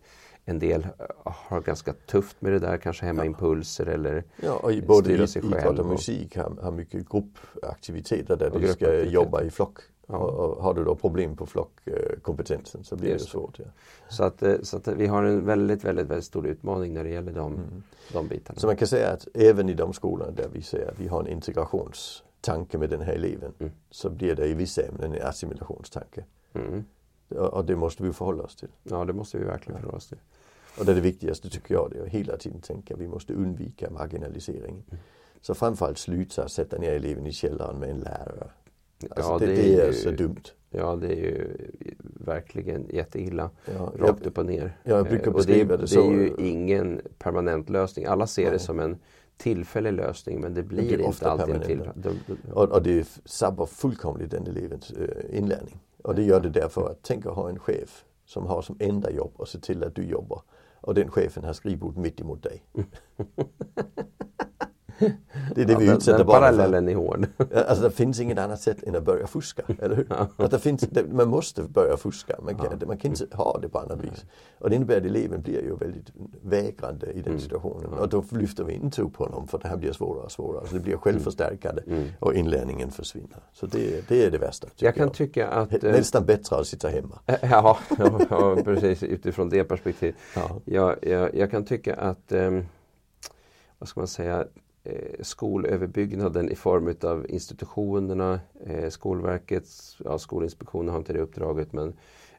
en 0.46 0.60
del 0.60 0.88
har 1.24 1.62
ganska 1.62 1.94
tufft 1.94 2.42
med 2.42 2.52
det 2.52 2.60
där, 2.60 2.78
kanske 2.78 3.06
hemma 3.06 3.22
ja. 3.22 3.26
impulser 3.26 3.86
eller 3.86 4.24
ja, 4.44 4.54
och 4.54 4.72
både 4.88 5.06
styra 5.06 5.28
sig 5.28 5.42
själv. 5.42 5.58
Idrott 5.58 5.80
och 5.80 5.86
musik 5.86 6.38
har, 6.38 6.58
har 6.62 6.72
mycket 6.72 7.10
gruppaktiviteter 7.10 8.36
där 8.36 8.50
du 8.60 8.68
ska 8.68 9.04
jobba 9.04 9.44
i 9.44 9.50
flock. 9.50 9.78
Ja. 10.12 10.18
Och 10.18 10.64
har 10.64 10.74
du 10.74 10.84
då 10.84 10.96
problem 10.96 11.36
på 11.36 11.46
flockkompetensen 11.46 12.84
så 12.84 12.96
blir 12.96 13.10
det, 13.10 13.16
det 13.16 13.20
svårt. 13.20 13.60
Ja. 13.60 13.66
Så, 14.10 14.24
att, 14.24 14.44
eh, 14.44 14.56
så 14.62 14.78
att 14.78 14.88
vi 14.88 15.08
har 15.08 15.24
en 15.24 15.46
väldigt, 15.46 15.84
väldigt, 15.84 16.08
väldigt 16.08 16.26
stor 16.26 16.48
utmaning 16.48 16.94
när 16.94 17.04
det 17.04 17.10
gäller 17.10 17.32
de, 17.32 17.54
mm. 17.54 17.84
de 18.14 18.28
bitarna. 18.28 18.60
Så 18.60 18.68
man 18.68 18.76
kan 18.76 18.88
säga 18.88 19.10
att 19.10 19.28
även 19.34 19.70
i 19.70 19.74
de 19.74 19.94
skolorna 19.94 20.32
där 20.32 20.48
vi 20.54 20.62
säger 20.62 20.88
att 20.92 21.00
vi 21.00 21.08
har 21.08 21.20
en 21.20 21.28
integrationstanke 21.28 22.78
med 22.78 22.90
den 22.90 23.02
här 23.02 23.14
eleven 23.14 23.54
mm. 23.60 23.72
så 23.92 24.10
blir 24.10 24.36
det 24.36 24.48
i 24.48 24.54
vissa 24.54 24.82
ämnen 24.82 25.14
en 25.14 25.28
assimilationstanke. 25.28 26.26
Mm. 26.54 26.84
Och 27.36 27.66
det 27.66 27.76
måste 27.76 28.04
vi 28.04 28.14
förhålla 28.14 28.44
oss 28.44 28.56
till. 28.56 28.70
Ja, 28.84 29.06
det 29.06 29.14
måste 29.14 29.38
vi 29.38 29.44
verkligen 29.44 29.80
förhålla 29.80 29.98
oss 29.98 30.08
till. 30.08 30.20
Och 30.80 30.86
det 30.86 30.92
är 30.92 30.96
det 30.96 31.02
viktigaste 31.02 31.50
tycker 31.50 31.74
jag, 31.74 31.92
det 31.92 32.00
är 32.00 32.04
att 32.04 32.10
hela 32.10 32.38
tiden 32.38 32.62
tänka 32.62 32.94
att 32.94 33.00
vi 33.00 33.08
måste 33.08 33.34
undvika 33.34 33.90
marginalisering. 33.90 34.84
Mm. 34.90 35.04
Så 35.42 35.54
framförallt 35.54 35.98
sluta 35.98 36.50
sätta 36.50 36.78
ner 36.78 36.92
eleven 36.92 37.28
i 37.28 37.32
källaren 37.32 37.80
med 37.80 37.90
en 37.90 38.00
lärare. 38.00 38.50
Alltså 39.10 39.32
ja, 39.32 39.40
det, 39.40 39.46
det, 39.46 39.76
är, 39.76 39.88
ju, 39.88 39.94
så 39.94 40.12
dumt. 40.12 40.42
Ja, 40.70 40.96
det 40.96 41.08
är 41.08 41.16
ju 41.16 41.58
verkligen 42.02 42.86
jätteilla. 42.90 43.50
Ja, 43.66 43.94
rakt 43.98 44.26
upp 44.26 44.38
och 44.38 44.46
ner. 44.46 44.78
Ja, 44.84 44.96
jag 44.96 45.08
brukar 45.08 45.32
beskriva 45.32 45.78
det, 45.78 45.84
det, 45.84 45.88
så. 45.88 46.02
Det 46.02 46.08
är 46.08 46.12
ju 46.12 46.34
ingen 46.38 47.02
permanent 47.20 47.70
lösning. 47.70 48.06
Alla 48.06 48.28
ser 48.28 48.44
Nej. 48.44 48.52
det 48.52 48.60
som 48.60 48.80
en 48.80 48.98
tillfällig 49.38 49.94
lösning 49.94 50.42
men 50.42 50.54
det 50.54 50.64
blir, 50.64 50.82
det 50.82 50.98
blir 50.98 51.06
inte 51.06 51.32
alltid 51.32 51.56
en 51.56 51.62
tillfällig. 51.62 52.22
Och, 52.54 52.72
och 52.72 52.84
det 52.84 53.08
sabbar 53.26 53.66
fullkomligt 53.66 54.32
den 54.32 54.48
elevens 54.48 54.92
äh, 54.92 55.38
inlärning. 55.38 55.80
Och 56.04 56.16
det 56.16 56.24
gör 56.24 56.40
det 56.40 56.50
därför 56.50 56.92
att 56.92 57.00
tänk 57.02 57.26
att 57.26 57.36
ha 57.36 57.50
en 57.50 57.60
chef 57.60 58.06
som 58.26 58.46
har 58.46 58.62
som 58.62 58.76
enda 58.80 59.12
jobb 59.12 59.32
att 59.40 59.50
se 59.50 59.60
till 59.60 59.84
att 59.84 59.96
du 59.96 60.04
jobbar. 60.04 60.42
Och 60.82 60.94
den 60.94 61.12
chefen 61.12 61.44
har 61.44 61.54
skrivbord 61.54 61.98
mitt 61.98 62.22
emot 62.22 62.44
dig. 62.44 62.64
Det 65.56 65.62
är 65.62 65.66
det 65.66 65.74
ja, 65.74 65.80
vi 65.80 65.92
utsätter 65.92 66.24
barnen 66.24 66.42
parallellen 66.42 66.90
är 66.90 66.96
hård. 66.96 67.28
Alltså 67.68 67.84
det 67.84 67.92
finns 67.92 68.20
inget 68.20 68.40
annat 68.40 68.62
sätt 68.62 68.84
än 68.84 68.96
att 68.96 69.04
börja 69.04 69.28
fuska, 69.28 69.64
eller 69.80 69.96
hur? 69.96 70.08
Ja. 70.10 70.28
Att 70.38 70.52
det 70.52 70.60
finns, 70.60 70.82
det, 70.82 71.14
man 71.14 71.30
måste 71.30 71.64
börja 71.64 71.98
fuska, 71.98 72.36
man 72.44 72.56
kan, 72.56 72.78
ja. 72.80 72.88
man 72.88 72.98
kan 72.98 73.12
inte 73.12 73.38
ha 73.38 73.60
det 73.62 73.70
på 73.70 73.80
annat 73.80 74.04
vis. 74.04 74.26
Och 74.60 74.70
det 74.70 74.76
innebär 74.76 74.98
att 74.98 75.06
eleven 75.06 75.42
blir 75.42 75.62
ju 75.62 75.76
väldigt 75.76 76.12
vägrande 76.42 77.12
i 77.12 77.22
den 77.22 77.28
mm. 77.28 77.40
situationen. 77.40 77.94
Och 77.94 78.10
då 78.10 78.24
lyfter 78.32 78.64
vi 78.64 78.74
inte 78.74 79.02
upp 79.02 79.16
honom 79.16 79.48
för 79.48 79.60
det 79.60 79.68
här 79.68 79.78
blir 79.78 79.92
svårare 79.92 80.24
och 80.24 80.32
svårare. 80.32 80.68
Så 80.68 80.74
det 80.74 80.80
blir 80.80 80.98
självförstärkande 80.98 81.82
mm. 81.88 82.00
mm. 82.00 82.10
och 82.20 82.34
inlärningen 82.34 82.92
försvinner. 82.92 83.40
Så 83.54 83.66
det, 83.66 84.08
det 84.08 84.26
är 84.26 84.32
det 84.32 84.38
värsta. 84.38 84.68
Jag 84.76 84.96
kan 84.96 85.08
jag. 85.08 85.14
tycka 85.14 85.48
att... 85.48 85.84
Eh, 85.84 85.92
Nästan 85.92 86.26
bättre 86.26 86.56
att 86.56 86.68
sitta 86.68 86.90
hemma. 86.90 87.20
Ja, 87.26 87.78
ja, 88.30 88.58
precis 88.64 89.04
utifrån 89.04 89.50
det 89.50 89.64
perspektivet. 89.64 90.16
Ja. 90.36 90.62
Jag, 90.66 90.96
jag, 91.02 91.36
jag 91.36 91.52
kan 91.52 91.66
tycka 91.66 91.96
att 91.96 92.32
um, 92.32 92.66
vad 93.80 93.90
ska 93.90 94.00
man 94.00 94.08
säga, 94.08 94.46
skolöverbyggnaden 95.20 96.52
i 96.52 96.56
form 96.56 96.96
av 97.02 97.26
institutionerna, 97.30 98.40
eh, 98.66 98.90
Skolverket, 98.90 99.68
ja, 99.98 100.18
Skolinspektionen 100.18 100.90
har 100.90 100.98
inte 100.98 101.14
det 101.14 101.20
uppdraget 101.20 101.74
men 101.74 101.94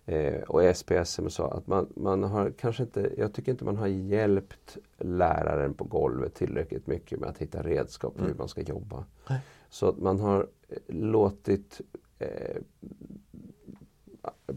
eh, 0.07 0.43
och 0.43 0.77
SPSM 0.77 1.29
sa 1.29 1.51
att 1.51 1.67
man, 1.67 1.93
man 1.97 2.23
har 2.23 2.51
kanske 2.51 2.83
inte, 2.83 3.11
jag 3.19 3.33
tycker 3.33 3.53
inte 3.53 3.65
man 3.65 3.77
har 3.77 3.87
hjälpt 3.87 4.79
läraren 4.99 5.75
på 5.75 5.85
golvet 5.85 6.35
tillräckligt 6.35 6.87
mycket 6.87 7.21
med 7.21 7.29
att 7.29 7.39
hitta 7.39 7.63
redskap 7.63 8.13
för 8.13 8.21
mm. 8.21 8.33
hur 8.33 8.39
man 8.39 8.49
ska 8.49 8.61
jobba. 8.61 9.05
Nej. 9.29 9.41
Så 9.71 9.89
att 9.89 9.99
man 9.99 10.21
har 10.21 10.47
eh, 10.69 10.77
låtit 10.87 11.81
eh, 12.19 12.57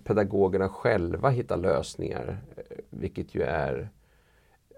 pedagogerna 0.03 0.69
själva 0.69 1.29
hitta 1.29 1.55
lösningar, 1.55 2.37
eh, 2.55 2.63
vilket 2.89 3.35
ju 3.35 3.41
är 3.41 3.89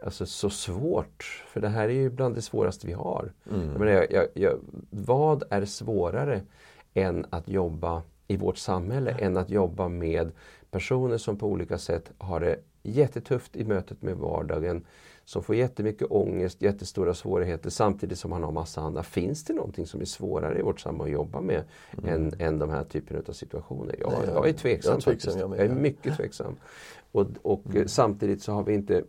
alltså, 0.05 0.25
så 0.25 0.49
svårt. 0.49 1.43
För 1.47 1.61
det 1.61 1.69
här 1.69 1.89
är 1.89 1.93
ju 1.93 2.09
bland 2.09 2.35
det 2.35 2.41
svåraste 2.41 2.87
vi 2.87 2.93
har. 2.93 3.31
Mm. 3.51 3.69
Jag 3.69 3.79
menar, 3.79 4.07
jag, 4.09 4.27
jag, 4.33 4.59
vad 4.89 5.43
är 5.49 5.65
svårare 5.65 6.41
än 6.93 7.25
att 7.29 7.47
jobba 7.47 8.01
i 8.27 8.37
vårt 8.37 8.57
samhälle, 8.57 9.11
än 9.11 9.37
att 9.37 9.49
jobba 9.49 9.87
med 9.87 10.31
personer 10.71 11.17
som 11.17 11.37
på 11.37 11.47
olika 11.47 11.77
sätt 11.77 12.11
har 12.17 12.39
det 12.39 12.59
jättetufft 12.83 13.55
i 13.55 13.63
mötet 13.63 14.01
med 14.01 14.17
vardagen, 14.17 14.85
som 15.25 15.43
får 15.43 15.55
jättemycket 15.55 16.07
ångest, 16.11 16.61
jättestora 16.61 17.13
svårigheter 17.13 17.69
samtidigt 17.69 18.19
som 18.19 18.29
man 18.29 18.43
har 18.43 18.51
massa 18.51 18.81
andra. 18.81 19.03
Finns 19.03 19.43
det 19.43 19.53
någonting 19.53 19.85
som 19.85 20.01
är 20.01 20.05
svårare 20.05 20.59
i 20.59 20.61
vårt 20.61 20.79
samhälle 20.79 21.03
att 21.03 21.13
jobba 21.13 21.41
med 21.41 21.63
mm. 21.97 22.09
än, 22.13 22.33
än 22.39 22.59
de 22.59 22.69
här 22.69 22.83
typen 22.83 23.23
av 23.27 23.33
situationer? 23.33 23.95
Jag, 23.99 24.11
Nej, 24.11 24.19
jag, 24.27 24.35
jag 24.35 24.49
är 24.49 24.53
tveksam. 24.53 24.91
Jag 24.91 24.97
är, 24.97 25.01
tveksam 25.01 25.39
jag, 25.39 25.49
jag 25.49 25.65
är 25.65 25.69
mycket 25.69 26.17
tveksam. 26.17 26.55
Och, 27.11 27.27
och 27.41 27.65
mm. 27.65 27.87
samtidigt 27.87 28.41
så 28.41 28.51
har 28.51 28.63
vi 28.63 28.73
inte 28.73 29.03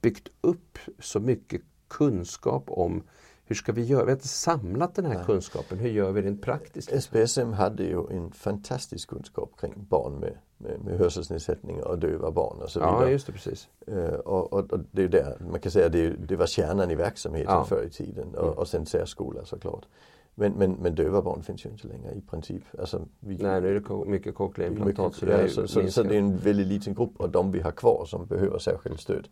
byggt 0.00 0.28
upp 0.40 0.78
så 0.98 1.20
mycket 1.20 1.62
kunskap 1.88 2.64
om 2.66 3.02
hur 3.50 3.54
ska 3.54 3.72
vi 3.72 3.84
göra? 3.84 4.04
Vi 4.04 4.10
har 4.10 4.16
inte 4.16 4.28
samlat 4.28 4.94
den 4.94 5.06
här 5.06 5.14
Nej. 5.14 5.24
kunskapen. 5.26 5.78
Hur 5.78 5.90
gör 5.90 6.12
vi 6.12 6.22
rent 6.22 6.42
praktiskt? 6.42 7.02
SPSM 7.02 7.52
hade 7.52 7.82
ju 7.82 8.06
en 8.10 8.32
fantastisk 8.32 9.08
kunskap 9.08 9.52
kring 9.60 9.74
barn 9.76 10.12
med, 10.12 10.38
med, 10.58 10.80
med 10.84 10.98
hörselnedsättningar 10.98 11.84
och 11.84 11.98
döva 11.98 12.30
barn 12.30 12.62
och 12.62 12.70
så 12.70 12.80
vidare. 12.80 13.04
Ja, 13.04 13.10
just 13.10 13.26
det, 13.26 13.32
precis. 13.32 13.68
Uh, 13.88 14.04
och, 14.04 14.52
och, 14.52 14.72
och, 14.72 14.80
det 14.90 15.02
är 15.02 15.08
där, 15.08 15.36
man 15.50 15.60
kan 15.60 15.72
säga 15.72 15.88
det, 15.88 16.08
det 16.08 16.36
var 16.36 16.46
kärnan 16.46 16.90
i 16.90 16.94
verksamheten 16.94 17.54
ja. 17.54 17.64
förr 17.64 17.84
i 17.84 17.90
tiden 17.90 18.34
och, 18.34 18.46
mm. 18.46 18.58
och 18.58 18.68
sen 18.68 18.86
särskola 18.86 19.44
såklart. 19.44 19.86
Men, 20.34 20.52
men, 20.52 20.72
men 20.72 20.94
döva 20.94 21.22
barn 21.22 21.42
finns 21.42 21.64
ju 21.64 21.70
inte 21.70 21.88
längre 21.88 22.14
i 22.14 22.20
princip. 22.20 22.62
Alltså, 22.78 23.06
vi, 23.20 23.36
Nej, 23.36 23.60
nu 23.60 23.76
är 23.76 23.80
det 23.80 24.10
mycket 24.10 24.34
cochleaimplantat. 24.34 25.14
Så, 25.14 25.26
det 25.26 25.48
så, 25.48 25.68
så, 25.68 25.88
så, 25.88 26.02
det 26.02 26.14
är 26.14 26.18
en 26.18 26.36
väldigt 26.36 26.66
liten 26.66 26.94
grupp 26.94 27.20
av 27.20 27.30
de 27.30 27.52
vi 27.52 27.60
har 27.60 27.72
kvar 27.72 28.04
som 28.06 28.26
behöver 28.26 28.58
särskilt 28.58 29.00
stöd 29.00 29.28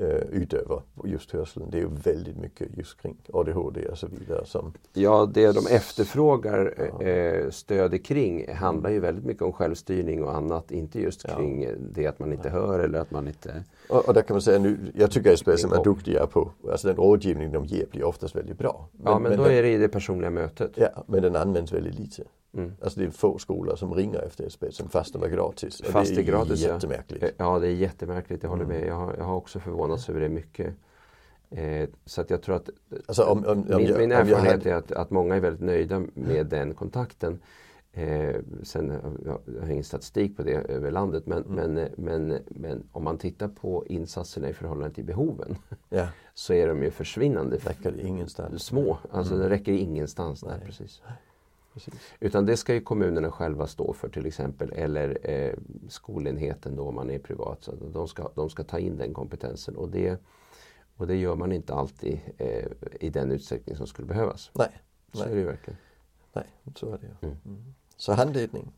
eh, 0.00 0.40
utöver 0.40 0.82
just 1.04 1.30
hörseln. 1.30 1.70
Det 1.70 1.80
är 1.80 1.86
väldigt 1.86 2.36
mycket 2.36 2.68
just 2.76 3.02
kring 3.02 3.16
ADHD 3.32 3.88
och 3.88 3.98
så 3.98 4.06
vidare. 4.06 4.46
Som... 4.46 4.72
Ja, 4.92 5.30
det 5.34 5.52
de 5.52 5.66
efterfrågar 5.66 6.74
eh, 7.02 7.50
stöd 7.50 8.04
kring 8.04 8.54
handlar 8.54 8.90
ju 8.90 9.00
väldigt 9.00 9.24
mycket 9.24 9.42
om 9.42 9.52
självstyrning 9.52 10.24
och 10.24 10.34
annat. 10.34 10.70
Inte 10.70 11.00
just 11.00 11.26
kring 11.26 11.62
ja. 11.62 11.70
det 11.92 12.06
att 12.06 12.18
man 12.18 12.32
inte 12.32 12.48
hör 12.48 12.78
eller 12.78 12.98
att 12.98 13.10
man 13.10 13.28
inte... 13.28 13.64
Och, 13.88 14.08
och 14.08 14.14
där 14.14 14.22
kan 14.22 14.34
man 14.34 14.42
säga 14.42 14.58
nu, 14.58 14.78
jag 14.94 15.10
tycker 15.10 15.36
SPSM 15.36 15.72
är 15.72 15.84
duktiga 15.84 16.26
på, 16.26 16.50
alltså 16.70 16.88
den 16.88 16.96
rådgivning 16.96 17.52
de 17.52 17.64
ger 17.64 17.86
blir 17.86 18.04
oftast 18.04 18.36
väldigt 18.36 18.58
bra. 18.58 18.88
Men, 18.92 19.12
ja, 19.12 19.18
men, 19.18 19.28
men 19.30 19.38
då 19.38 19.44
den, 19.44 19.54
är 19.54 19.62
det 19.62 19.72
i 19.72 19.76
det 19.76 19.88
personliga 19.88 20.30
mötet. 20.30 20.72
Ja, 20.74 21.04
men 21.06 21.22
den 21.22 21.36
används 21.36 21.72
väldigt 21.72 21.98
lite. 21.98 22.22
Mm. 22.56 22.72
Alltså 22.82 23.00
det 23.00 23.06
är 23.06 23.10
få 23.10 23.38
skolor 23.38 23.76
som 23.76 23.94
ringer 23.94 24.20
efter 24.20 24.48
SPSM 24.48 24.88
fast 24.88 25.12
de 25.12 25.22
är 25.22 25.28
gratis. 25.28 25.82
Fast 25.84 26.14
det 26.14 26.20
är, 26.20 26.24
gratis, 26.24 26.60
jättemärkligt. 26.60 27.22
Ja. 27.22 27.30
ja, 27.36 27.58
det 27.58 27.68
är 27.68 27.72
jättemärkligt. 27.72 28.42
Jag 28.42 28.50
håller 28.50 28.64
mm. 28.64 28.80
med. 28.80 28.88
Jag 28.88 28.94
har, 28.94 29.14
jag 29.18 29.24
har 29.24 29.34
också 29.34 29.58
förvånats 29.86 30.08
över 30.08 30.20
det 30.20 30.28
mycket. 30.28 30.74
Eh, 31.50 31.88
så 32.04 32.20
att 32.20 32.30
jag 32.30 32.42
tror 32.42 32.56
att 32.56 32.70
alltså 33.06 33.24
om, 33.24 33.44
om, 33.46 33.64
min, 33.68 33.98
min 33.98 34.12
erfarenhet 34.12 34.52
hade... 34.52 34.70
är 34.70 34.74
att, 34.74 34.92
att 34.92 35.10
många 35.10 35.36
är 35.36 35.40
väldigt 35.40 35.62
nöjda 35.62 36.02
med 36.14 36.46
den 36.46 36.74
kontakten. 36.74 37.38
Eh, 37.92 38.36
sen 38.62 38.92
jag 39.24 39.60
har 39.62 39.70
ingen 39.70 39.84
statistik 39.84 40.36
på 40.36 40.42
det 40.42 40.52
över 40.54 40.90
landet 40.90 41.26
men, 41.26 41.42
Mm. 41.44 41.72
men, 41.74 41.88
men, 41.96 42.38
men 42.48 42.82
om 42.92 43.04
man 43.04 43.18
tittar 43.18 43.48
på 43.48 43.86
insatserna 43.86 44.48
i 44.48 44.52
förhållande 44.52 44.94
till 44.94 45.04
behoven 45.04 45.56
Ja, 45.88 46.08
så 46.34 46.52
är 46.52 46.68
de 46.68 46.82
ju 46.82 46.90
försvinnande 46.90 47.56
räcker 47.56 48.00
ingenstans. 48.06 48.62
små. 48.62 48.98
Alltså 49.10 49.34
Mm. 49.34 49.48
det 49.48 49.54
räcker 49.54 49.72
ingenstans 49.72 50.40
där 50.40 50.62
precis. 50.66 51.02
Precis. 51.76 51.94
Utan 52.20 52.46
det 52.46 52.56
ska 52.56 52.74
ju 52.74 52.80
kommunerna 52.80 53.30
själva 53.30 53.66
stå 53.66 53.92
för 53.92 54.08
till 54.08 54.26
exempel 54.26 54.72
eller 54.72 55.18
eh, 55.30 55.54
skolenheten 55.88 56.76
då 56.76 56.88
om 56.88 56.94
man 56.94 57.10
är 57.10 57.18
privat. 57.18 57.64
Så 57.64 57.72
de, 57.92 58.08
ska, 58.08 58.30
de 58.34 58.50
ska 58.50 58.64
ta 58.64 58.78
in 58.78 58.96
den 58.96 59.14
kompetensen 59.14 59.76
och 59.76 59.88
det, 59.90 60.20
och 60.96 61.06
det 61.06 61.16
gör 61.16 61.36
man 61.36 61.52
inte 61.52 61.74
alltid 61.74 62.20
eh, 62.38 62.66
i 63.00 63.10
den 63.10 63.32
utsträckning 63.32 63.76
som 63.76 63.86
skulle 63.86 64.08
behövas. 64.08 64.50
Nej, 64.54 64.68
Så 65.12 65.18
Nej. 65.18 65.28
är 65.30 65.34
det 65.34 65.40
ju 65.40 65.46
verkligen. 65.46 65.78
nej, 66.32 66.46
så 66.76 66.92
är 66.92 66.98
det 66.98 67.06
ju. 67.06 67.28
Mm. 67.28 67.36
Mm. 67.46 67.74
Så 67.96 68.12
handledning. 68.12 68.72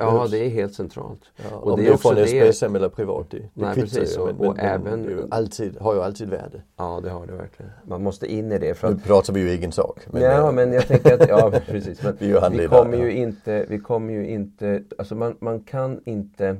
Ja, 0.00 0.26
det 0.30 0.38
är 0.38 0.48
helt 0.48 0.74
centralt. 0.74 1.20
Ja, 1.50 1.56
Och 1.56 1.72
om 1.72 1.80
det 1.80 1.86
är 1.88 1.96
från 1.96 2.14
det- 2.14 2.52
SPSM 2.52 2.76
eller 2.76 2.88
privat, 2.88 3.26
det, 3.30 3.38
det 3.38 3.48
Nej, 3.54 3.74
kvittar 3.74 4.00
precis. 4.00 4.18
ju. 4.18 4.24
Men, 4.24 4.36
och 4.36 4.56
men, 4.56 4.66
även- 4.66 5.04
ju 5.04 5.26
alltid, 5.30 5.76
har 5.80 5.94
ju 5.94 6.02
alltid 6.02 6.28
värde. 6.28 6.62
Ja, 6.76 7.00
det 7.04 7.10
har 7.10 7.26
det 7.26 7.32
verkligen. 7.32 7.72
Man 7.86 8.02
måste 8.02 8.26
in 8.32 8.52
i 8.52 8.58
det 8.58 8.74
för 8.74 8.88
Nu 8.88 8.94
att 8.94 9.04
pratar 9.04 9.32
vi 9.32 9.40
ju 9.40 9.48
egen 9.50 9.72
sak. 9.72 10.00
Men, 10.10 10.22
ja, 10.22 10.52
men 10.52 10.72
jag 10.72 10.86
tänker 10.86 11.14
att, 11.22 11.28
ja 11.28 11.52
precis. 11.66 12.02
Men 12.02 12.16
Vi 12.18 12.38
vi 12.58 12.66
kommer 12.68 12.96
ju 12.96 13.12
inte, 13.12 13.66
vi 13.68 13.78
kommer 13.78 14.12
ju 14.12 14.26
inte, 14.28 14.82
alltså 14.98 15.14
man, 15.14 15.36
man 15.40 15.60
kan 15.60 16.00
inte 16.04 16.56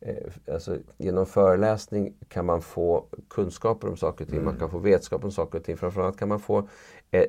eh, 0.00 0.14
Alltså, 0.54 0.76
genom 0.98 1.26
föreläsning 1.26 2.14
kan 2.28 2.46
man 2.46 2.62
få 2.62 3.04
kunskaper 3.28 3.88
om 3.88 3.96
saker 3.96 4.24
och 4.24 4.30
ting, 4.30 4.44
man 4.44 4.56
kan 4.56 4.70
få 4.70 4.78
vetskap 4.78 5.24
om 5.24 5.30
saker 5.32 5.58
och 5.58 5.64
ting. 5.64 5.76
Framförallt 5.76 6.16
kan 6.18 6.28
man 6.28 6.40
få 6.40 6.68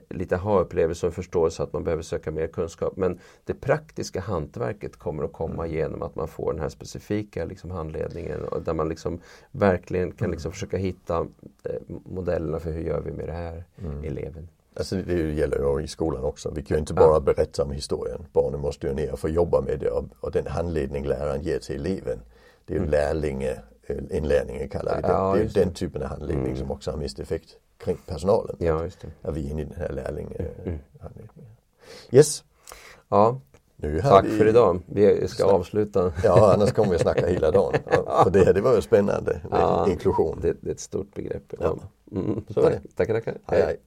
lite 0.09 0.35
ha-upplevelse 0.35 1.07
och 1.07 1.13
förståelse 1.13 1.63
att 1.63 1.73
man 1.73 1.83
behöver 1.83 2.03
söka 2.03 2.31
mer 2.31 2.47
kunskap. 2.47 2.93
Men 2.97 3.19
det 3.45 3.53
praktiska 3.53 4.19
hantverket 4.21 4.95
kommer 4.95 5.23
att 5.23 5.33
komma 5.33 5.67
genom 5.67 6.01
att 6.01 6.15
man 6.15 6.27
får 6.27 6.53
den 6.53 6.61
här 6.61 6.69
specifika 6.69 7.45
liksom, 7.45 7.71
handledningen 7.71 8.39
där 8.65 8.73
man 8.73 8.89
liksom 8.89 9.19
verkligen 9.51 10.11
kan 10.11 10.31
liksom 10.31 10.51
försöka 10.51 10.77
hitta 10.77 11.19
eh, 11.63 11.71
modellerna 11.87 12.59
för 12.59 12.71
hur 12.71 12.81
gör 12.81 13.01
vi 13.01 13.11
med 13.11 13.27
det 13.27 13.33
här 13.33 13.63
eleven. 14.03 14.49
Alltså 14.73 14.95
det 14.95 15.31
gäller 15.33 15.81
i 15.81 15.87
skolan 15.87 16.23
också. 16.23 16.51
Vi 16.55 16.61
kan 16.63 16.75
ju 16.75 16.79
inte 16.79 16.93
bara 16.93 17.13
Ja. 17.13 17.19
berätta 17.19 17.63
om 17.63 17.71
historien. 17.71 18.25
Barnen 18.33 18.59
måste 18.59 18.87
ju 18.87 18.93
ner 18.93 19.11
och 19.13 19.19
få 19.19 19.29
jobba 19.29 19.61
med 19.61 19.79
det 19.79 19.89
och, 19.89 20.31
den 20.31 20.47
handledning 20.47 21.05
läraren 21.05 21.41
ger 21.41 21.59
till 21.59 21.75
eleven. 21.75 22.19
Det 22.65 22.75
är 22.75 22.79
ju 22.79 22.85
lärlinge, 22.85 23.51
eh, 23.87 24.17
inlärning 24.17 24.69
kallar 24.69 24.95
vi 24.95 25.01
det. 25.01 25.07
Mm. 25.07 25.21
Ja, 25.21 25.35
det 25.35 25.59
är 25.59 25.65
den 25.65 25.73
typen 25.73 26.01
av 26.01 26.07
handledning 26.07 26.55
som 26.55 26.71
också 26.71 26.91
har 26.91 26.97
mist 26.97 27.19
effekt 27.19 27.57
kring 27.79 27.97
personalen. 28.05 28.55
Ja, 28.59 28.83
just 28.83 28.99
det. 29.01 29.27
Är 29.27 29.31
vi 29.31 29.49
inne 29.49 29.61
i 29.61 29.65
den 29.65 29.77
här 29.77 29.89
lärling 29.89 30.27
Mm. 30.65 30.79
handledningen. 31.01 31.51
Yes, 32.11 32.43
Ja, 33.09 33.41
tack 34.01 34.25
vi... 34.25 34.37
för 34.37 34.47
idag. 34.47 34.81
Vi 34.85 35.27
ska 35.27 35.43
Snack. 35.43 35.53
avsluta. 35.53 36.13
Ja, 36.23 36.53
annars 36.53 36.71
kommer 36.71 36.89
vi 36.89 36.95
att 36.95 37.01
snacka 37.01 37.27
hela 37.27 37.51
dagen. 37.51 37.73
Ja, 38.05 38.23
För 38.23 38.31
det 38.31 38.45
här 38.45 38.53
det 38.53 38.61
var 38.61 38.75
ju 38.75 38.81
spännande 38.81 39.41
med 39.49 39.59
Ja, 39.61 39.87
inklusion. 39.89 40.39
Det, 40.41 40.53
det 40.61 40.69
är 40.69 40.73
ett 40.73 40.79
stort 40.79 41.15
begrepp. 41.15 41.53
Ja. 41.59 41.77
Mm, 42.11 42.45
så 42.49 42.61
Tack. 42.61 42.73
Tackar, 42.95 43.13
tackar. 43.13 43.37
Hej, 43.47 43.61
hej. 43.61 43.77